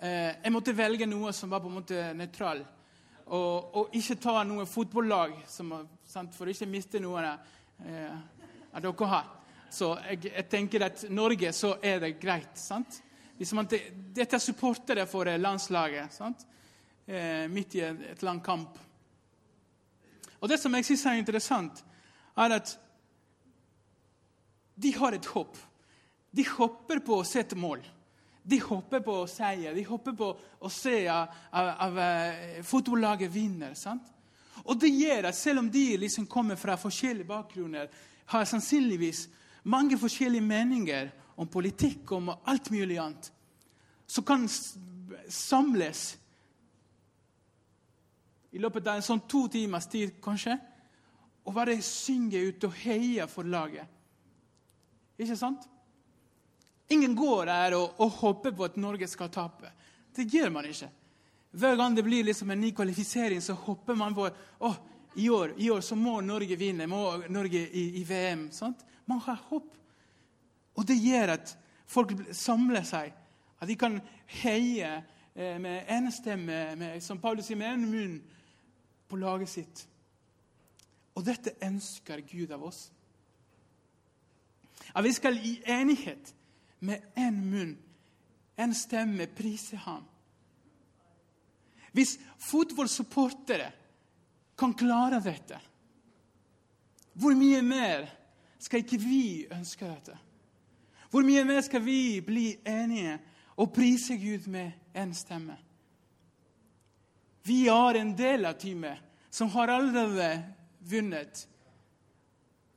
Uh, 0.00 0.32
jeg 0.32 0.52
måtte 0.52 0.76
velge 0.76 1.08
noe 1.08 1.32
som 1.36 1.52
var 1.52 1.62
på 1.62 1.70
en 1.70 1.78
måte 1.78 2.10
nøytral. 2.16 2.64
Og, 3.26 3.76
og, 3.76 3.96
ikke 3.98 4.18
ta 4.22 4.42
noe 4.46 4.66
fotballag, 4.70 5.38
som, 5.50 5.72
sant, 6.06 6.34
for 6.34 6.48
ikke 6.50 6.68
miste 6.70 7.02
noen 7.02 7.26
uh, 7.28 8.18
av 8.72 8.82
dere 8.82 9.10
her. 9.12 9.32
Så 9.70 9.92
jeg, 10.08 10.30
jeg, 10.30 10.46
tenker 10.50 10.86
at 10.86 11.04
Norge, 11.10 11.52
så 11.52 11.76
er 11.82 12.00
det 12.02 12.16
greit. 12.22 12.54
sant? 12.58 13.02
Hvis 13.36 13.52
man, 13.52 13.68
dette 13.68 14.36
er 14.36 14.42
supportere 14.42 15.06
for 15.08 15.28
landslaget 15.38 16.14
sant? 16.14 16.46
Eh, 17.06 17.46
midt 17.52 17.76
i 17.78 17.84
et 17.84 18.22
lang 18.26 18.40
kamp. 18.42 18.78
Og 20.40 20.48
Det 20.48 20.58
som 20.60 20.74
jeg 20.74 20.84
syns 20.84 21.06
er 21.06 21.20
interessant, 21.20 21.84
er 22.36 22.54
at 22.56 22.78
de 24.76 24.92
har 24.92 25.14
et 25.14 25.26
håp. 25.26 25.56
De 26.30 26.44
hopper 26.56 27.00
på 27.00 27.20
å 27.20 27.24
se 27.24 27.40
et 27.40 27.54
mål. 27.56 27.84
De 28.42 28.58
hopper 28.60 29.00
på 29.00 29.14
seier. 29.30 29.74
De 29.74 29.84
hopper 29.84 30.12
på 30.18 30.28
å 30.60 30.70
se 30.70 31.06
at 31.08 31.32
eh, 31.52 32.60
fotballaget 32.62 33.32
vinner. 33.32 33.74
sant? 33.74 34.12
Og 34.64 34.78
det 34.80 34.90
gjør 34.90 35.30
at 35.30 35.36
selv 35.38 35.62
om 35.62 35.70
de 35.70 35.96
liksom 35.96 36.26
kommer 36.26 36.56
fra 36.56 36.76
forskjellige 36.76 37.28
bakgrunner, 37.28 37.88
har 38.26 38.44
sannsynligvis 38.44 39.28
mange 39.64 39.98
forskjellige 39.98 40.42
meninger 40.42 41.10
om 41.36 41.48
politikk 41.48 42.12
om 42.16 42.30
alt 42.32 42.70
mulig 42.70 42.98
annet, 42.98 43.32
som 44.06 44.24
kan 44.24 44.48
samles 45.28 46.16
i 48.56 48.60
løpet 48.62 48.86
av 48.88 48.96
en 48.96 49.04
sånn 49.04 49.24
to 49.28 49.42
timers 49.52 49.88
tid, 49.92 50.14
kanskje, 50.22 50.56
og 51.46 51.54
bare 51.54 51.76
synge 51.84 52.40
ut 52.48 52.64
og 52.66 52.76
heie 52.80 53.26
for 53.28 53.46
laget. 53.46 53.84
Ikke 55.20 55.36
sant? 55.38 55.66
Ingen 56.92 57.16
går 57.18 57.50
her 57.50 57.76
og, 57.76 57.98
og 58.00 58.14
håper 58.20 58.54
på 58.56 58.66
at 58.66 58.78
Norge 58.80 59.08
skal 59.10 59.30
tape. 59.34 59.70
Det 60.14 60.26
gjør 60.30 60.52
man 60.54 60.68
ikke. 60.68 60.88
Hver 61.56 61.76
gang 61.78 61.96
det 61.96 62.04
blir 62.06 62.26
liksom 62.26 62.50
en 62.50 62.60
ny 62.60 62.72
kvalifisering, 62.76 63.42
så 63.42 63.56
hopper 63.66 63.96
man 63.98 64.14
på 64.14 64.28
oh, 64.58 64.76
i 65.16 65.28
år, 65.32 65.54
i 65.56 65.70
år 65.70 65.80
så 65.80 65.96
må 65.96 66.18
Norge 66.20 66.56
vinne. 66.60 66.86
Må 66.86 67.16
Norge 67.32 67.62
i, 67.66 67.86
i 68.00 68.04
VM. 68.04 68.48
Sant? 68.52 68.84
Man 69.08 69.22
har 69.24 69.40
håp. 69.48 69.72
Og 70.76 70.86
det 70.88 70.96
gjør 71.00 71.34
at 71.36 71.52
folk 71.88 72.12
samler 72.36 72.84
seg. 72.86 73.12
At 73.60 73.68
de 73.68 73.76
kan 73.80 74.00
heie 74.42 74.90
eh, 75.34 75.58
med 75.62 75.88
en 75.92 76.10
stemme, 76.12 76.58
med, 76.76 76.98
som 77.04 77.20
Paulus 77.22 77.48
sier, 77.48 77.58
med 77.60 77.72
en 77.72 77.86
munn 77.90 78.16
på 79.08 79.18
laget 79.20 79.52
sitt. 79.52 79.86
Og 81.16 81.24
dette 81.24 81.56
ønsker 81.64 82.20
Gud 82.28 82.52
av 82.52 82.66
oss. 82.68 82.86
At 84.92 85.04
vi 85.04 85.12
skal 85.16 85.38
i 85.40 85.56
enighet 85.72 86.34
med 86.84 87.16
en 87.16 87.40
munn, 87.50 87.72
en 88.56 88.74
stemme, 88.76 89.26
prise 89.26 89.76
ham. 89.86 90.04
Hvis 91.96 92.18
fotballsupportere 92.44 93.70
kan 94.58 94.74
klare 94.76 95.20
dette, 95.24 95.58
hvor 97.16 97.32
mye 97.36 97.62
mer 97.64 98.04
skal 98.60 98.84
ikke 98.84 99.00
vi 99.00 99.46
ønske 99.52 99.88
dette? 99.88 100.16
Hvor 101.16 101.24
mye 101.24 101.46
mer 101.48 101.62
skal 101.64 101.80
vi 101.80 102.20
bli 102.20 102.58
enige 102.68 103.14
og 103.56 103.70
prise 103.72 104.18
Gud 104.20 104.50
med 104.52 104.72
én 104.92 105.14
stemme? 105.16 105.54
Vi 107.42 107.62
er 107.72 107.96
en 107.96 108.10
del 108.18 108.44
av 108.44 108.58
teamet 108.60 109.00
som 109.32 109.48
har 109.54 109.72
allerede 109.72 110.44
vunnet. 110.90 111.46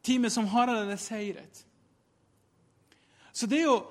Teamet 0.04 0.32
som 0.32 0.48
har 0.48 0.72
allerede 0.72 0.98
seiret. 0.98 1.66
Så 3.34 3.48
det 3.48 3.60
er 3.60 3.66
jo, 3.66 3.84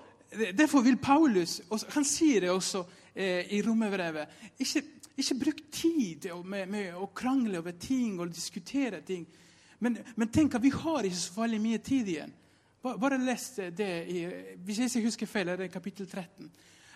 Derfor 0.57 0.81
vil 0.81 0.97
Paulus 0.97 1.61
Han 1.95 2.05
sier 2.05 2.41
det 2.41 2.51
også 2.51 2.87
eh, 3.15 3.53
i 3.53 3.63
romerbrevet. 3.63 4.29
Ikke, 4.59 4.83
ikke 5.17 5.41
bruk 5.45 5.63
tid 5.73 6.33
med, 6.45 6.67
med, 6.67 6.95
å 6.97 7.13
krangle 7.13 7.59
over 7.59 7.77
ting 7.77 8.21
og 8.21 8.33
diskutere 8.33 9.01
ting. 9.01 9.29
Men, 9.79 9.99
men 10.17 10.29
tenk 10.29 10.55
at 10.55 10.63
vi 10.63 10.73
har 10.73 11.05
ikke 11.05 11.21
så 11.21 11.41
veldig 11.43 11.61
mye 11.61 11.79
tid 11.85 12.09
igjen. 12.17 12.39
Bare 12.83 13.19
les 13.19 13.47
det 13.75 13.93
i, 14.07 14.21
hvis 14.65 14.79
jeg 14.79 14.91
ikke 14.93 15.09
husker 15.09 15.31
feil, 15.31 15.49
er 15.51 15.59
det 15.59 15.73
kapittel 15.73 16.07
13. 16.07 16.51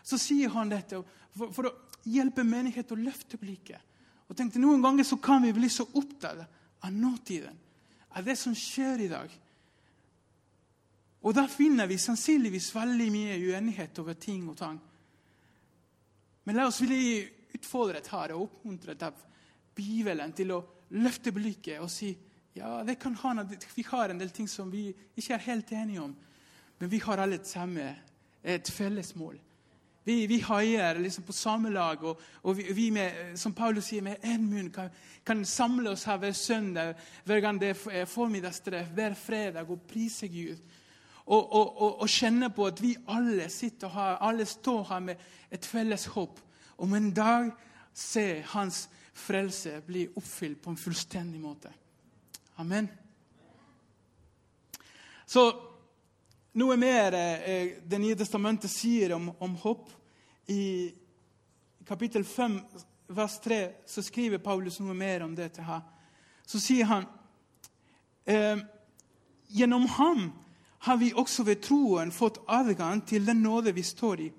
Så 0.06 0.18
sier 0.18 0.52
han 0.54 0.70
dette 0.70 1.00
for, 1.34 1.50
for 1.54 1.68
å 1.68 1.74
hjelpe 2.06 2.44
menighet 2.46 2.92
å 2.94 2.98
løfte 2.98 3.38
blikket. 3.40 3.80
Og 4.30 4.38
tenkte 4.38 4.62
Noen 4.62 4.82
ganger 4.82 5.06
så 5.06 5.18
kan 5.22 5.42
vi 5.44 5.52
bli 5.54 5.68
så 5.70 5.86
opptatt 5.98 6.44
av 6.82 6.92
nåtiden, 6.92 7.58
av 8.14 8.24
det 8.24 8.36
som 8.38 8.54
skjer 8.56 9.04
i 9.04 9.10
dag. 9.10 9.34
Og 11.22 11.34
da 11.36 11.44
finner 11.50 11.86
vi 11.86 11.98
sannsynligvis 12.02 12.72
veldig 12.74 13.10
mye 13.14 13.36
uenighet 13.38 13.98
over 14.02 14.18
ting 14.18 14.48
og 14.50 14.56
tang. 14.58 14.80
Men 16.42 16.58
la 16.58 16.66
oss 16.66 16.80
bli 16.82 17.22
utfordret 17.54 18.08
her 18.10 18.34
og 18.34 18.48
oppmuntret 18.48 19.04
av 19.06 19.18
Bibelen 19.76 20.34
til 20.34 20.54
å 20.56 20.62
løfte 20.98 21.32
blikket 21.34 21.82
og 21.82 21.90
si 21.92 22.10
ja, 22.54 22.82
det 22.84 22.98
kan 23.00 23.14
ha, 23.16 23.46
vi 23.74 23.84
har 23.88 24.08
en 24.08 24.18
del 24.20 24.30
ting 24.30 24.48
som 24.48 24.70
vi 24.70 24.90
ikke 25.16 25.34
er 25.34 25.46
helt 25.46 25.72
enige 25.72 26.02
om, 26.02 26.12
men 26.78 26.90
vi 26.90 27.00
har 27.00 27.22
alle 27.22 27.38
et, 27.40 27.48
samme, 27.48 27.94
et 28.44 28.68
felles 28.68 29.14
mål. 29.16 29.38
Vi, 30.04 30.26
vi 30.26 30.40
heier 30.42 30.98
liksom 30.98 31.24
på 31.24 31.32
samme 31.32 31.70
lag, 31.70 32.02
og, 32.04 32.20
og 32.42 32.56
vi, 32.58 32.72
vi 32.74 32.88
med, 32.90 33.36
som 33.38 33.54
Paulus 33.54 33.86
sier, 33.86 34.02
med 34.02 34.24
én 34.26 34.42
munn 34.42 34.70
kan, 34.74 34.90
kan, 35.24 35.44
samle 35.46 35.92
oss 35.94 36.04
her 36.10 36.18
hver 36.18 36.34
søndag, 36.34 36.96
hver 37.24 37.40
gang 37.40 37.60
det 37.62 37.76
er 37.86 38.08
formiddagstreff, 38.10 38.90
hver 38.96 39.14
fredag, 39.14 39.70
og 39.70 39.84
prise 39.88 40.28
Gud. 40.28 40.58
Og, 41.22 41.52
og, 41.54 42.00
og, 42.02 42.08
kjenne 42.10 42.50
på 42.50 42.66
at 42.66 42.82
vi 42.82 42.96
alle 43.14 43.46
sitter 43.50 43.92
her, 43.94 44.18
alle 44.26 44.46
står 44.46 44.82
her 44.88 45.04
med 45.06 45.22
et 45.54 45.66
felles 45.66 46.08
håp 46.16 46.40
om 46.82 46.96
en 46.98 47.12
dag 47.14 47.52
se 47.94 48.42
hans 48.56 48.88
frelse 49.14 49.78
bli 49.86 50.08
oppfylt 50.16 50.58
på 50.64 50.72
en 50.72 50.80
fullstendig 50.80 51.40
måte. 51.40 51.70
Amen. 52.56 52.88
Så 55.26 55.46
noe 56.52 56.76
mer 56.76 57.14
eh, 57.16 57.78
Det 57.88 58.00
nye 58.00 58.16
testamentet 58.18 58.70
sier 58.70 59.14
om, 59.16 59.30
om 59.40 59.54
håp. 59.62 59.88
I 60.52 60.92
kapittel 61.88 62.24
5, 62.28 62.58
vers 63.16 63.38
3, 63.40 63.60
så 63.88 64.04
skriver 64.04 64.42
Paulus 64.42 64.76
noe 64.80 64.94
mer 64.94 65.24
om 65.24 65.32
dette. 65.36 65.64
her. 65.64 65.80
Så 66.44 66.60
sier 66.60 66.90
han 66.90 67.08
eh, 68.28 68.60
Gjennom 69.48 69.86
ham 69.96 70.28
har 70.84 70.96
vi 71.00 71.12
også 71.14 71.44
ved 71.48 71.62
troen 71.64 72.12
fått 72.12 72.42
adgang 72.48 73.00
til 73.06 73.26
den 73.26 73.42
nåde 73.44 73.72
vi 73.72 73.84
står 73.86 74.20
i. 74.20 74.30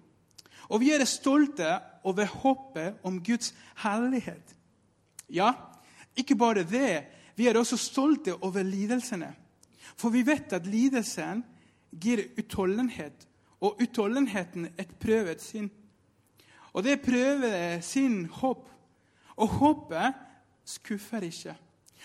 Og 0.69 0.81
vi 0.81 0.91
er 0.93 1.05
stolte 1.05 1.79
over 2.03 2.29
håpet 2.29 3.01
om 3.05 3.21
Guds 3.23 3.53
herlighet. 3.81 4.55
Ja, 5.29 5.53
ikke 6.17 6.35
bare 6.35 6.65
det. 6.67 7.05
Vi 7.35 7.47
er 7.47 7.57
også 7.57 7.77
stolte 7.77 8.35
over 8.43 8.63
lidelsene. 8.63 9.33
For 9.97 10.13
vi 10.13 10.23
vet 10.25 10.53
at 10.53 10.67
lidelsen 10.67 11.43
gir 12.01 12.23
utholdenhet, 12.37 13.27
og 13.63 13.79
utholdenheten 13.81 14.67
et 14.79 14.91
prøvet 14.99 15.41
sinn. 15.41 15.69
Og 16.73 16.83
det 16.83 17.01
prøver 17.05 17.79
sin 17.81 18.25
håp. 18.25 18.69
Og 19.35 19.47
håpet 19.47 20.17
skuffer 20.65 21.23
ikke. 21.25 21.55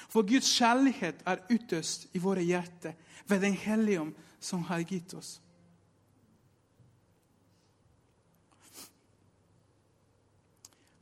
For 0.09 0.23
Guds 0.23 0.49
kjærlighet 0.55 1.25
er 1.27 1.43
utøst 1.51 2.07
i 2.14 2.23
våre 2.23 2.45
hjerter 2.45 2.95
ved 3.29 3.41
Den 3.41 3.53
hellige 3.53 4.01
ånd, 4.01 4.14
som 4.41 4.62
har 4.69 4.85
gitt 4.87 5.14
oss. 5.14 5.41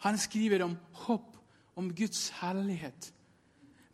Han 0.07 0.19
skriver 0.19 0.63
om 0.65 0.77
håp, 0.93 1.37
om 1.77 1.91
Guds 1.95 2.29
herlighet. 2.41 3.13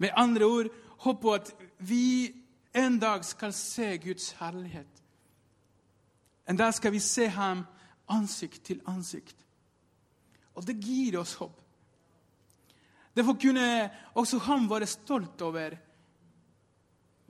Med 0.03 0.17
andre 0.19 0.49
ord 0.49 0.71
håp 1.05 1.21
på 1.23 1.35
at 1.37 1.53
vi 1.79 2.33
en 2.75 2.99
dag 2.99 3.25
skal 3.27 3.53
se 3.55 3.97
Guds 4.03 4.33
herlighet. 4.41 5.03
En 6.49 6.59
dag 6.59 6.75
skal 6.75 6.93
vi 6.95 7.01
se 7.03 7.29
ham 7.31 7.65
ansikt 8.11 8.65
til 8.67 8.83
ansikt. 8.91 9.37
Og 10.59 10.67
det 10.67 10.81
gir 10.83 11.21
oss 11.21 11.37
håp. 11.41 11.59
Derfor 13.13 13.37
kunne 13.37 13.91
også 14.17 14.41
han 14.49 14.69
være 14.71 14.89
stolt 14.89 15.43
over 15.45 15.77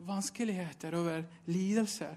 vanskeligheter, 0.06 0.94
over 0.98 1.22
lidelser. 1.46 2.14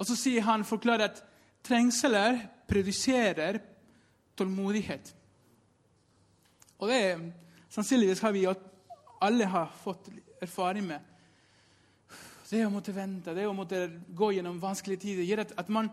Og 0.00 0.06
så 0.08 0.16
sier 0.16 0.44
han, 0.44 0.64
forklarer 0.64 1.10
at 1.10 1.24
trengsler 1.64 2.38
produserer 2.70 3.60
tålmodighet. 4.38 5.14
Og 6.80 6.88
det 6.88 6.98
er, 7.04 7.24
sannsynligvis 7.68 8.22
har 8.24 8.32
vi 8.32 8.46
alle 9.20 9.48
har 9.52 9.72
fått 9.82 10.08
erfaring 10.40 10.86
med. 10.88 11.10
Det 12.50 12.64
å 12.66 12.72
måtte 12.72 12.94
vente, 12.94 13.34
det 13.36 13.46
å 13.46 13.54
måtte 13.54 13.84
gå 14.16 14.32
gjennom 14.34 14.58
vanskelige 14.62 15.04
tider, 15.04 15.26
gjør 15.28 15.44
at, 15.44 15.52
at 15.60 15.68
man 15.70 15.90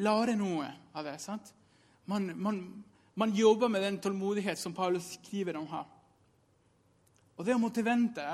lærer 0.00 0.38
noe 0.38 0.70
av 0.96 1.04
det. 1.04 1.18
sant? 1.20 1.50
Man, 2.08 2.30
man, 2.40 2.60
man, 3.14 3.34
jobber 3.36 3.68
med 3.68 3.84
den 3.84 3.98
tålmodighet 4.00 4.58
som 4.58 4.72
Paulus 4.74 5.18
skriver 5.18 5.58
om 5.60 5.68
her. 5.68 5.84
Og 7.36 7.44
Det 7.44 7.56
å 7.56 7.60
måtte 7.60 7.84
vente, 7.84 8.24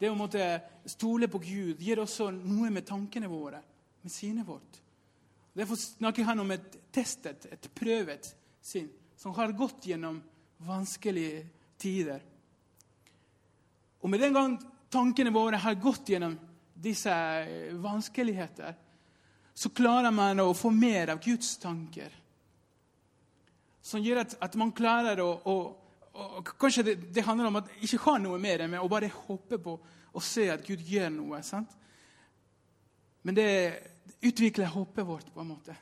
det 0.00 0.10
å 0.10 0.18
måtte 0.18 0.44
stole 0.88 1.28
på 1.32 1.40
Gud, 1.40 1.80
gir 1.80 2.00
også 2.02 2.30
noe 2.34 2.70
med 2.72 2.86
tankene 2.88 3.28
våre, 3.28 3.60
med 4.02 4.12
synet 4.12 4.48
vårt. 4.48 4.83
Derfor 5.54 5.78
snakker 5.78 6.26
han 6.26 6.42
om 6.42 6.50
et 6.50 6.78
testet, 6.94 7.46
et 7.46 7.68
prøvet 7.74 8.32
sinn, 8.64 8.88
som 9.16 9.34
har 9.36 9.54
gått 9.54 9.86
gjennom 9.86 10.18
vanskelige 10.66 11.44
tider. 11.78 12.22
Og 14.02 14.10
med 14.10 14.20
den 14.20 14.34
gang 14.34 14.56
tankene 14.92 15.32
våre 15.34 15.60
har 15.62 15.78
gått 15.80 16.10
gjennom 16.10 16.34
disse 16.74 17.12
eh, 17.12 17.70
vanskeligheter, 17.78 18.74
så 19.54 19.70
klarer 19.70 20.10
man 20.10 20.42
å 20.42 20.50
få 20.58 20.72
mer 20.74 21.14
av 21.14 21.22
Guds 21.22 21.54
tanker. 21.62 22.10
Som 23.84 24.02
gjør 24.02 24.24
at, 24.24 24.34
at 24.42 24.58
man 24.58 24.74
klarer 24.74 25.22
å, 25.22 25.30
å, 25.38 25.56
å 26.14 26.42
Kanskje 26.58 26.82
det, 26.86 26.94
det, 27.14 27.24
handler 27.26 27.50
om 27.50 27.60
at 27.62 27.70
ikke 27.82 28.02
ha 28.08 28.16
noe 28.22 28.38
mer 28.42 28.64
enn 28.64 28.76
å 28.78 28.90
bare 28.90 29.10
håpe 29.12 29.58
på 29.62 29.78
og 30.14 30.22
se 30.22 30.46
at 30.50 30.62
Gud 30.66 30.82
gjør 30.86 31.10
noe. 31.14 31.40
sant? 31.42 31.70
Men 33.26 33.38
det 33.38 33.48
utvikler 34.20 34.66
håpet 34.66 35.06
vårt. 35.06 35.34
på 35.34 35.40
en 35.40 35.46
måte. 35.46 35.76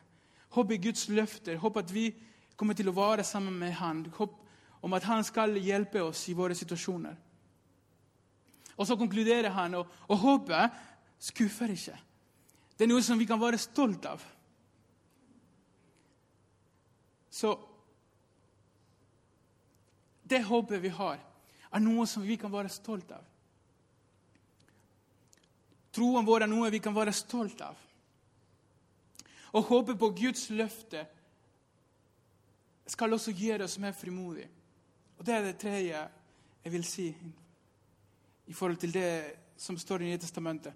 Håp 0.51 0.71
i 0.73 0.77
Guds 0.77 1.09
løfter. 1.09 1.57
Håp 1.57 1.77
at 1.77 1.93
vi 1.93 2.13
kommer 2.57 2.75
til 2.75 2.89
å 2.89 2.97
være 2.97 3.25
sammen 3.25 3.59
med 3.59 3.73
Han. 3.73 4.07
Håp 4.17 4.39
om 4.83 4.93
at 4.93 5.07
han 5.07 5.25
skal 5.25 5.57
hjelpe 5.63 6.03
oss 6.03 6.29
i 6.29 6.35
våre 6.35 6.55
situasjoner. 6.59 7.15
Og 8.77 8.87
så 8.87 8.97
konkluderer 8.99 9.53
han, 9.55 9.75
og, 9.79 9.91
og 10.09 10.19
håpet 10.19 10.79
skuffer 11.23 11.71
ikke. 11.71 11.95
Det 12.77 12.87
er 12.87 12.91
noe 12.91 13.05
som 13.05 13.21
vi 13.21 13.29
kan 13.29 13.41
være 13.41 13.61
stolt 13.63 14.09
av. 14.11 14.23
Så 17.33 17.53
det 20.27 20.43
håpet 20.49 20.83
vi 20.83 20.91
har, 20.97 21.21
er 21.73 21.85
noe 21.85 22.09
som 22.11 22.25
vi 22.27 22.37
kan 22.41 22.53
være 22.53 22.73
stolt 22.73 23.13
av. 23.15 23.23
Troen 25.93 26.27
vår 26.27 26.47
er 26.47 26.51
noe 26.51 26.73
vi 26.73 26.81
kan 26.83 26.97
være 26.97 27.15
stolt 27.15 27.61
av. 27.63 27.79
Å 29.53 29.61
håpe 29.61 29.97
på 30.01 30.09
Guds 30.17 30.49
løfte 30.51 31.05
skal 32.89 33.13
også 33.15 33.35
gjøre 33.37 33.69
oss 33.69 33.79
mer 33.81 33.93
frimodige. 33.97 34.49
Og 35.19 35.27
Det 35.27 35.35
er 35.35 35.45
det 35.45 35.59
tredje 35.61 36.01
jeg 36.65 36.73
vil 36.73 36.85
si 36.87 37.09
i 38.47 38.55
forhold 38.55 38.81
til 38.81 38.93
det 38.95 39.11
som 39.57 39.79
står 39.79 40.03
i 40.03 40.11
Nye 40.11 40.19
testamentet. 40.19 40.75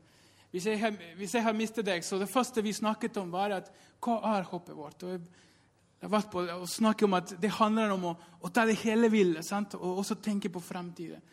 Hvis 0.51 0.67
jeg, 0.67 0.79
har, 0.81 0.95
hvis 1.19 1.35
jeg 1.35 1.43
har 1.43 1.57
mistet 1.57 1.87
deg, 1.87 2.05
så 2.07 2.19
det 2.21 2.31
første 2.31 2.63
vi 2.63 2.73
snakket 2.73 3.17
om, 3.21 3.33
var 3.33 3.57
at 3.59 3.73
hva 4.01 4.21
er 4.37 4.47
håpet 4.47 4.77
vårt? 4.77 5.03
Og 5.03 5.17
jeg 5.17 6.07
har 6.07 6.13
vært 6.13 6.31
på 6.33 6.45
å 6.55 6.69
snakke 6.71 7.05
om 7.09 7.17
at 7.19 7.35
det 7.43 7.51
handler 7.59 7.93
om 7.97 8.07
å, 8.13 8.13
å 8.41 8.51
ta 8.55 8.65
det 8.69 8.79
hele 8.85 9.11
ville 9.13 9.43
sant? 9.45 9.75
og 9.75 10.05
også 10.05 10.19
tenke 10.23 10.53
på 10.53 10.63
framtiden. 10.63 11.25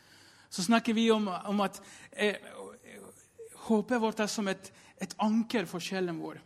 Så 0.50 0.66
snakker 0.66 0.98
vi 0.98 1.06
om, 1.14 1.28
om 1.28 1.62
at 1.66 1.80
eh, 2.12 2.42
håpet 3.68 4.02
vårt 4.02 4.20
er 4.26 4.32
som 4.32 4.50
et, 4.52 4.72
et 5.02 5.16
anker 5.24 5.70
for 5.70 5.84
sjelen 5.84 6.20
vår. 6.22 6.42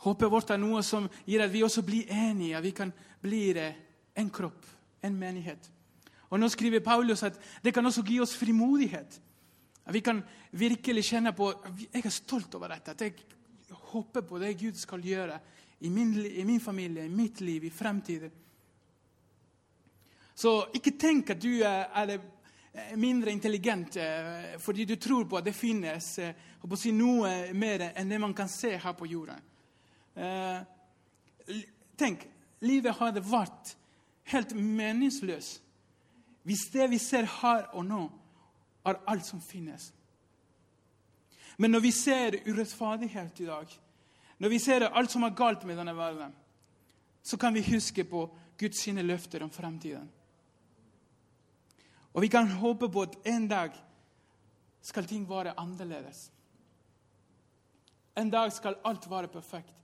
Håpet 0.00 0.32
vårt 0.32 0.50
er 0.50 0.60
noe 0.60 0.82
som 0.86 1.08
gir 1.26 1.42
at 1.44 1.52
vi 1.52 1.62
også 1.62 1.82
blir 1.84 2.08
enige, 2.08 2.56
at 2.56 2.64
vi 2.64 2.72
kan 2.72 2.92
bli 3.20 3.42
en 4.16 4.30
kropp 4.32 4.66
en 5.02 5.16
menighet. 5.16 5.70
Og 6.30 6.38
Nå 6.40 6.48
skriver 6.48 6.84
Paulus 6.84 7.22
at 7.26 7.38
det 7.64 7.74
kan 7.74 7.86
også 7.86 8.04
gi 8.06 8.20
oss 8.20 8.36
frimodighet. 8.38 9.20
At 9.84 9.94
vi 9.94 10.02
kan 10.04 10.22
virkelig 10.52 11.04
kjenne 11.04 11.32
på 11.34 11.50
jeg 11.80 12.04
er 12.04 12.14
stolt 12.14 12.54
over 12.54 12.70
dette. 12.74 12.90
At 12.94 13.00
jeg 13.00 13.14
håper 13.92 14.22
på 14.26 14.38
det 14.38 14.58
Gud 14.60 14.78
skal 14.78 15.02
gjøre 15.02 15.38
i 15.80 15.88
min, 15.88 16.14
i 16.26 16.44
min 16.44 16.60
familie, 16.60 17.04
i 17.04 17.08
mitt 17.08 17.40
liv, 17.40 17.64
i 17.64 17.70
fremtiden. 17.70 18.30
Så 20.34 20.70
ikke 20.74 20.96
tenk 21.00 21.34
at 21.34 21.42
du 21.42 21.60
er 21.64 22.20
mindre 22.96 23.32
intelligent 23.32 23.96
eh, 23.96 24.56
fordi 24.58 24.84
du 24.84 24.94
tror 24.96 25.24
på 25.28 25.36
at 25.36 25.44
det 25.44 25.56
finnes 25.56 26.06
eh, 26.22 26.36
si, 26.78 26.92
noe 26.92 27.50
mer 27.52 27.90
enn 27.90 28.08
det 28.08 28.20
man 28.22 28.34
kan 28.34 28.48
se 28.48 28.76
her 28.78 28.94
på 28.96 29.08
jorden. 29.10 29.49
Eh, 30.16 30.62
tenk, 31.98 32.26
livet 32.60 32.98
hadde 32.98 33.22
vært 33.24 33.74
helt 34.32 34.54
meningsløs 34.54 35.58
hvis 36.42 36.70
det 36.72 36.86
vi 36.90 36.98
ser 36.98 37.26
her 37.28 37.66
og 37.76 37.84
nå, 37.84 38.04
er 38.88 38.96
alt 39.12 39.26
som 39.28 39.42
finnes. 39.44 39.90
Men 41.60 41.74
når 41.74 41.82
vi 41.84 41.90
ser 41.92 42.38
urettferdighet 42.46 43.42
i 43.44 43.48
dag, 43.50 43.74
når 44.40 44.48
vi 44.48 44.58
ser 44.58 44.86
alt 44.88 45.12
som 45.12 45.26
er 45.26 45.36
galt 45.36 45.66
med 45.68 45.76
denne 45.76 45.92
verden, 45.96 46.32
så 47.22 47.36
kan 47.36 47.54
vi 47.54 47.62
huske 47.66 48.04
på 48.08 48.24
Guds 48.58 48.86
løfter 48.86 49.44
om 49.44 49.50
fremtiden. 49.50 50.08
Og 52.14 52.22
vi 52.22 52.28
kan 52.28 52.48
håpe 52.48 52.88
på 52.88 53.02
at 53.02 53.18
en 53.28 53.48
dag 53.48 53.76
skal 54.82 55.06
ting 55.06 55.28
være 55.28 55.54
annerledes. 55.60 56.30
En 58.16 58.30
dag 58.30 58.52
skal 58.52 58.80
alt 58.84 59.10
være 59.10 59.28
perfekt. 59.28 59.79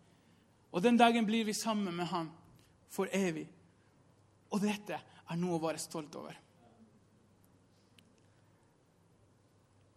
Og 0.72 0.82
den 0.82 0.98
dagen 0.98 1.26
blir 1.26 1.44
vi 1.44 1.52
sammen 1.52 1.96
med 1.96 2.06
ham 2.10 2.30
for 2.88 3.08
evig. 3.12 3.46
Og 4.50 4.60
dette 4.62 4.98
er 4.98 5.38
noe 5.40 5.58
å 5.58 5.62
være 5.62 5.80
stolt 5.82 6.14
over. 6.18 6.36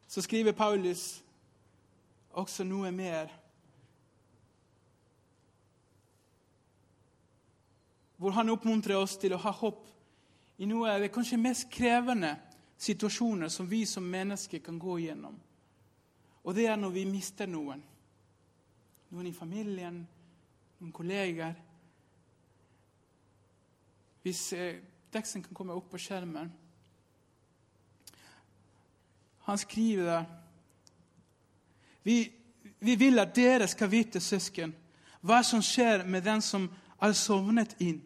Så 0.09 0.23
skriver 0.25 0.57
Paulus 0.57 1.21
også 2.33 2.65
noe 2.65 2.91
mer. 2.91 3.29
Hvor 8.17 8.33
han 8.35 8.49
oppmuntrer 8.49 8.97
oss 8.97 9.17
til 9.21 9.35
å 9.35 9.41
ha 9.43 9.53
håp 9.53 9.85
i 10.59 10.67
noe 10.67 10.89
av 10.91 11.03
det 11.03 11.11
kanskje 11.13 11.39
mest 11.39 11.69
krevende 11.71 12.33
situasjoner 12.79 13.51
som 13.53 13.67
vi 13.69 13.85
som 13.85 14.03
mennesker 14.03 14.59
kan 14.63 14.79
gå 14.79 14.97
igjennom. 14.99 15.37
Og 16.43 16.55
det 16.55 16.65
er 16.67 16.79
når 16.79 16.95
vi 16.95 17.05
mister 17.07 17.47
noen. 17.47 17.81
Noen 19.09 19.29
i 19.29 19.35
familien, 19.35 20.01
noen 20.79 20.93
kolleger. 20.95 21.53
Hvis 24.23 24.41
eh, 24.53 24.79
teksten 25.11 25.43
kan 25.43 25.55
komme 25.55 25.75
opp 25.75 25.89
på 25.91 25.99
skjermen 26.01 26.51
Han 29.47 29.57
skriver 29.57 30.03
der 30.05 30.25
vi, 32.03 32.31
vi 32.79 32.95
vil 32.95 33.19
at 33.19 33.31
dere 33.35 33.67
skal 33.67 33.89
vite, 33.91 34.21
søsken, 34.23 34.71
hva 35.21 35.41
som 35.43 35.61
skjer 35.65 36.05
med 36.07 36.23
den 36.23 36.41
som 36.41 36.67
er 37.01 37.13
sovnet 37.17 37.73
inn. 37.83 37.99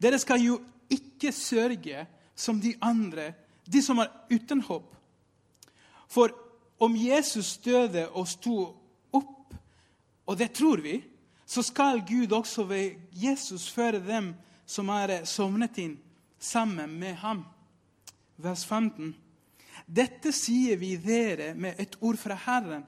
Dere 0.00 0.18
skal 0.18 0.40
jo 0.40 0.56
ikke 0.90 1.32
sørge 1.36 2.06
som 2.34 2.60
de 2.60 2.72
andre, 2.80 3.32
de 3.66 3.82
som 3.82 4.00
er 4.02 4.10
uten 4.32 4.62
håp. 4.64 4.88
For 6.08 6.32
om 6.82 6.96
Jesus 6.96 7.58
døde 7.62 8.08
og 8.08 8.26
sto 8.28 8.56
opp, 9.12 9.54
og 10.26 10.38
det 10.38 10.52
tror 10.56 10.82
vi, 10.82 10.96
så 11.46 11.62
skal 11.62 12.02
Gud 12.08 12.32
også 12.32 12.64
ved 12.64 12.96
Jesus 13.12 13.68
føre 13.72 14.00
dem 14.00 14.32
som 14.66 14.88
er 14.94 15.24
sovnet 15.28 15.78
inn, 15.78 15.98
sammen 16.38 16.94
med 16.98 17.14
ham. 17.22 17.44
Vers 18.36 18.64
15. 18.64 19.12
Dette 19.86 20.32
sier 20.32 20.78
vi 20.80 20.94
dere 20.96 21.52
med 21.54 21.78
et 21.80 21.96
ord 22.00 22.18
fra 22.18 22.36
Herren. 22.46 22.84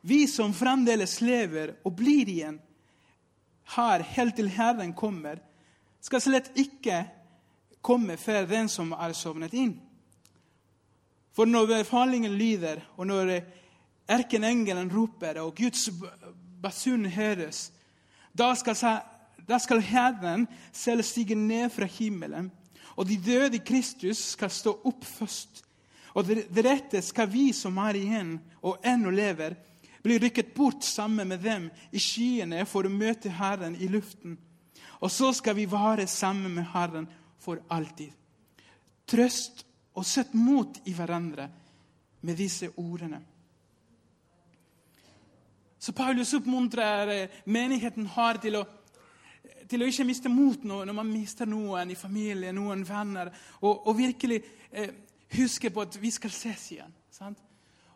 Vi 0.00 0.26
som 0.28 0.54
fremdeles 0.56 1.20
lever 1.20 1.74
og 1.84 1.96
blir 1.98 2.28
igjen 2.28 2.60
her 3.76 4.02
helt 4.16 4.36
til 4.36 4.50
Herren 4.50 4.92
kommer, 4.96 5.38
skal 6.00 6.22
slett 6.24 6.50
ikke 6.58 7.04
komme 7.84 8.16
før 8.20 8.48
den 8.48 8.68
som 8.72 8.92
er 8.96 9.14
sovnet 9.16 9.54
inn. 9.54 9.76
For 11.36 11.46
når 11.46 11.68
befalingen 11.70 12.34
lyder, 12.34 12.82
og 12.96 13.06
når 13.06 13.36
erkenengelen 14.10 14.90
roper, 14.90 15.38
og 15.44 15.54
Guds 15.56 15.86
basun 16.62 17.06
høres, 17.10 17.70
da 18.36 18.52
skal, 18.54 18.76
da 19.48 19.58
skal 19.58 19.82
Herren 19.82 20.46
selv 20.72 21.02
stige 21.06 21.34
ned 21.34 21.70
fra 21.74 21.88
himmelen, 21.90 22.50
og 22.96 23.08
de 23.08 23.16
døde 23.16 23.56
i 23.56 23.64
Kristus 23.64 24.20
skal 24.34 24.50
stå 24.52 24.74
opp 24.84 25.04
først. 25.06 25.64
Og 26.14 26.26
deretter 26.26 27.02
skal 27.06 27.30
vi 27.30 27.50
som 27.54 27.78
er 27.78 27.96
igjen 27.96 28.34
og 28.66 28.82
ennå 28.84 29.12
lever, 29.14 29.54
bli 30.02 30.18
rykket 30.18 30.54
bort 30.56 30.84
sammen 30.84 31.28
med 31.28 31.42
dem 31.44 31.68
i 31.92 32.00
skyene 32.00 32.64
for 32.68 32.86
å 32.86 32.92
møte 32.92 33.32
Herren 33.36 33.76
i 33.76 33.88
luften. 33.88 34.38
Og 35.00 35.12
så 35.12 35.30
skal 35.36 35.56
vi 35.56 35.68
være 35.70 36.06
sammen 36.10 36.54
med 36.56 36.68
Herren 36.72 37.08
for 37.40 37.60
alltid. 37.72 38.12
Trøst 39.08 39.64
og 39.96 40.06
sett 40.06 40.34
mot 40.36 40.80
i 40.86 40.94
hverandre 40.96 41.48
med 42.20 42.36
disse 42.36 42.68
ordene. 42.76 43.20
Så 45.90 45.94
Paulus 45.94 46.34
oppmuntrer 46.34 47.08
eh, 47.08 47.30
menigheten 47.44 48.06
har 48.06 48.38
til 48.38 48.60
å, 48.60 48.62
til 49.66 49.82
å 49.82 49.86
ikke 49.90 50.04
miste 50.06 50.30
mot 50.30 50.62
noe 50.62 50.84
når 50.86 50.94
man 50.94 51.08
mister 51.10 51.48
noen 51.50 51.90
i 51.90 51.96
familien, 51.98 52.54
noen 52.54 52.84
venner, 52.86 53.32
og, 53.58 53.88
og 53.90 53.96
virkelig 53.98 54.36
eh, 54.70 54.92
huske 55.34 55.72
på 55.74 55.82
at 55.82 55.96
vi 55.98 56.12
skal 56.14 56.30
ses 56.30 56.68
igjen. 56.76 56.92
Sant? 57.10 57.40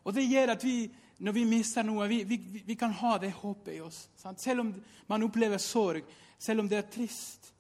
Og 0.02 0.10
Det 0.16 0.24
gjør 0.26 0.56
at 0.56 0.66
vi, 0.66 0.88
når 1.22 1.36
vi 1.36 1.44
mister 1.52 1.86
noe, 1.86 2.08
vi, 2.10 2.18
vi, 2.26 2.38
vi 2.66 2.74
kan 2.80 2.96
ha 2.98 3.12
det 3.22 3.30
håpet 3.36 3.76
i 3.76 3.78
oss. 3.84 4.00
Sant? 4.18 4.42
Selv 4.42 4.64
om 4.64 4.72
man 5.06 5.26
opplever 5.28 5.62
sorg, 5.62 6.08
selv 6.34 6.64
om 6.64 6.70
det 6.72 6.80
er 6.80 6.88
trist, 6.96 7.52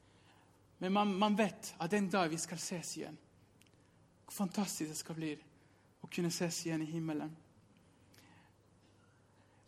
men 0.80 0.96
man, 0.96 1.12
man, 1.14 1.36
vet 1.38 1.76
at 1.78 1.94
en 1.94 2.08
dag 2.10 2.32
vi 2.32 2.40
skal 2.42 2.58
ses 2.58 2.90
igjen. 2.96 3.20
Hvor 4.24 4.34
fantastisk 4.40 4.90
det 4.90 4.98
skal 4.98 5.20
bli 5.20 5.30
å 6.02 6.10
kunne 6.10 6.34
ses 6.34 6.58
igjen 6.66 6.82
i 6.82 6.90
himmelen. 6.90 7.30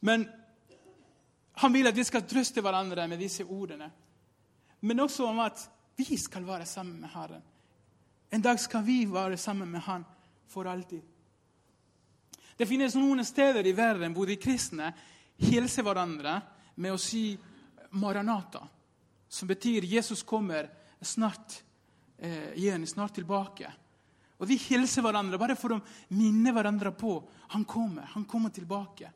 Men 0.02 0.26
han 1.57 1.73
vil 1.73 1.88
at 1.88 1.97
vi 1.97 2.05
skal 2.05 2.27
trøste 2.29 2.61
hverandre 2.61 3.07
med 3.09 3.21
disse 3.21 3.45
ordene. 3.45 3.88
Men 4.81 5.01
også 5.01 5.25
om 5.29 5.40
at 5.40 5.62
vi 5.97 6.16
skal 6.21 6.45
være 6.45 6.66
sammen 6.69 7.01
med 7.01 7.12
Herren. 7.14 7.42
En 8.31 8.42
dag 8.42 8.61
skal 8.61 8.85
vi 8.85 9.05
være 9.09 9.37
sammen 9.37 9.71
med 9.71 9.81
Han 9.81 10.05
for 10.49 10.69
alltid. 10.69 11.01
Det 12.57 12.66
finnes 12.69 12.95
noen 12.97 13.25
steder 13.25 13.66
i 13.66 13.75
verden 13.77 14.14
hvor 14.16 14.27
de 14.29 14.37
kristne 14.40 14.90
hilser 15.37 15.85
hverandre 15.85 16.40
med 16.77 16.92
å 16.92 17.01
si 17.01 17.37
'Maranata', 17.90 18.69
som 19.29 19.49
betyr 19.49 19.85
'Jesus 19.85 20.23
kommer' 20.23 20.69
snart 21.01 21.62
eh, 22.19 22.53
igjen, 22.57 22.87
snart 22.87 23.14
tilbake. 23.14 23.73
Og 24.38 24.49
Vi 24.49 24.57
hilser 24.57 25.03
hverandre 25.03 25.38
bare 25.38 25.57
for 25.57 25.73
å 25.73 25.83
minne 26.09 26.53
hverandre 26.53 26.92
på 26.92 27.23
han 27.49 27.64
kommer. 27.64 28.03
Han 28.12 28.25
kommer 28.25 28.51
tilbake. 28.51 29.11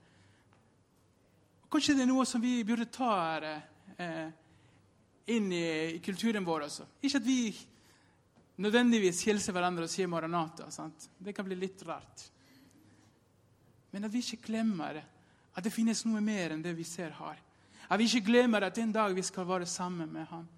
Kanskje 1.71 1.95
det 1.95 2.03
er 2.03 2.11
noe 2.11 2.27
som 2.27 2.43
vi 2.43 2.57
burde 2.67 2.89
ta 2.91 3.15
eh, 3.47 4.31
inn 5.31 5.53
i, 5.55 5.67
i, 5.95 6.01
kulturen 6.03 6.47
vår 6.47 6.67
også. 6.67 6.87
Ikke 7.07 7.21
at 7.21 7.27
vi 7.27 7.53
nødvendigvis 8.61 9.23
hilser 9.29 9.55
hverandre 9.55 9.87
og 9.87 9.93
sier 9.93 10.11
'Maranata'. 10.11 10.71
Sant? 10.75 11.09
Det 11.19 11.35
kan 11.35 11.47
bli 11.47 11.55
litt 11.55 11.85
rart. 11.87 12.27
Men 13.93 14.05
at 14.05 14.13
vi 14.13 14.19
ikke 14.19 14.51
glemmer 14.51 14.99
at 15.55 15.65
det 15.65 15.73
finnes 15.73 16.03
noe 16.07 16.21
mer 16.21 16.55
enn 16.55 16.63
det 16.63 16.75
vi 16.75 16.85
ser 16.85 17.15
her. 17.19 17.39
At 17.91 17.99
vi 17.99 18.07
ikke 18.07 18.27
glemmer 18.33 18.67
at 18.67 18.79
en 18.79 18.93
dag 18.93 19.15
vi 19.15 19.23
skal 19.23 19.47
være 19.47 19.67
sammen 19.67 20.13
med 20.13 20.27
ham. 20.27 20.49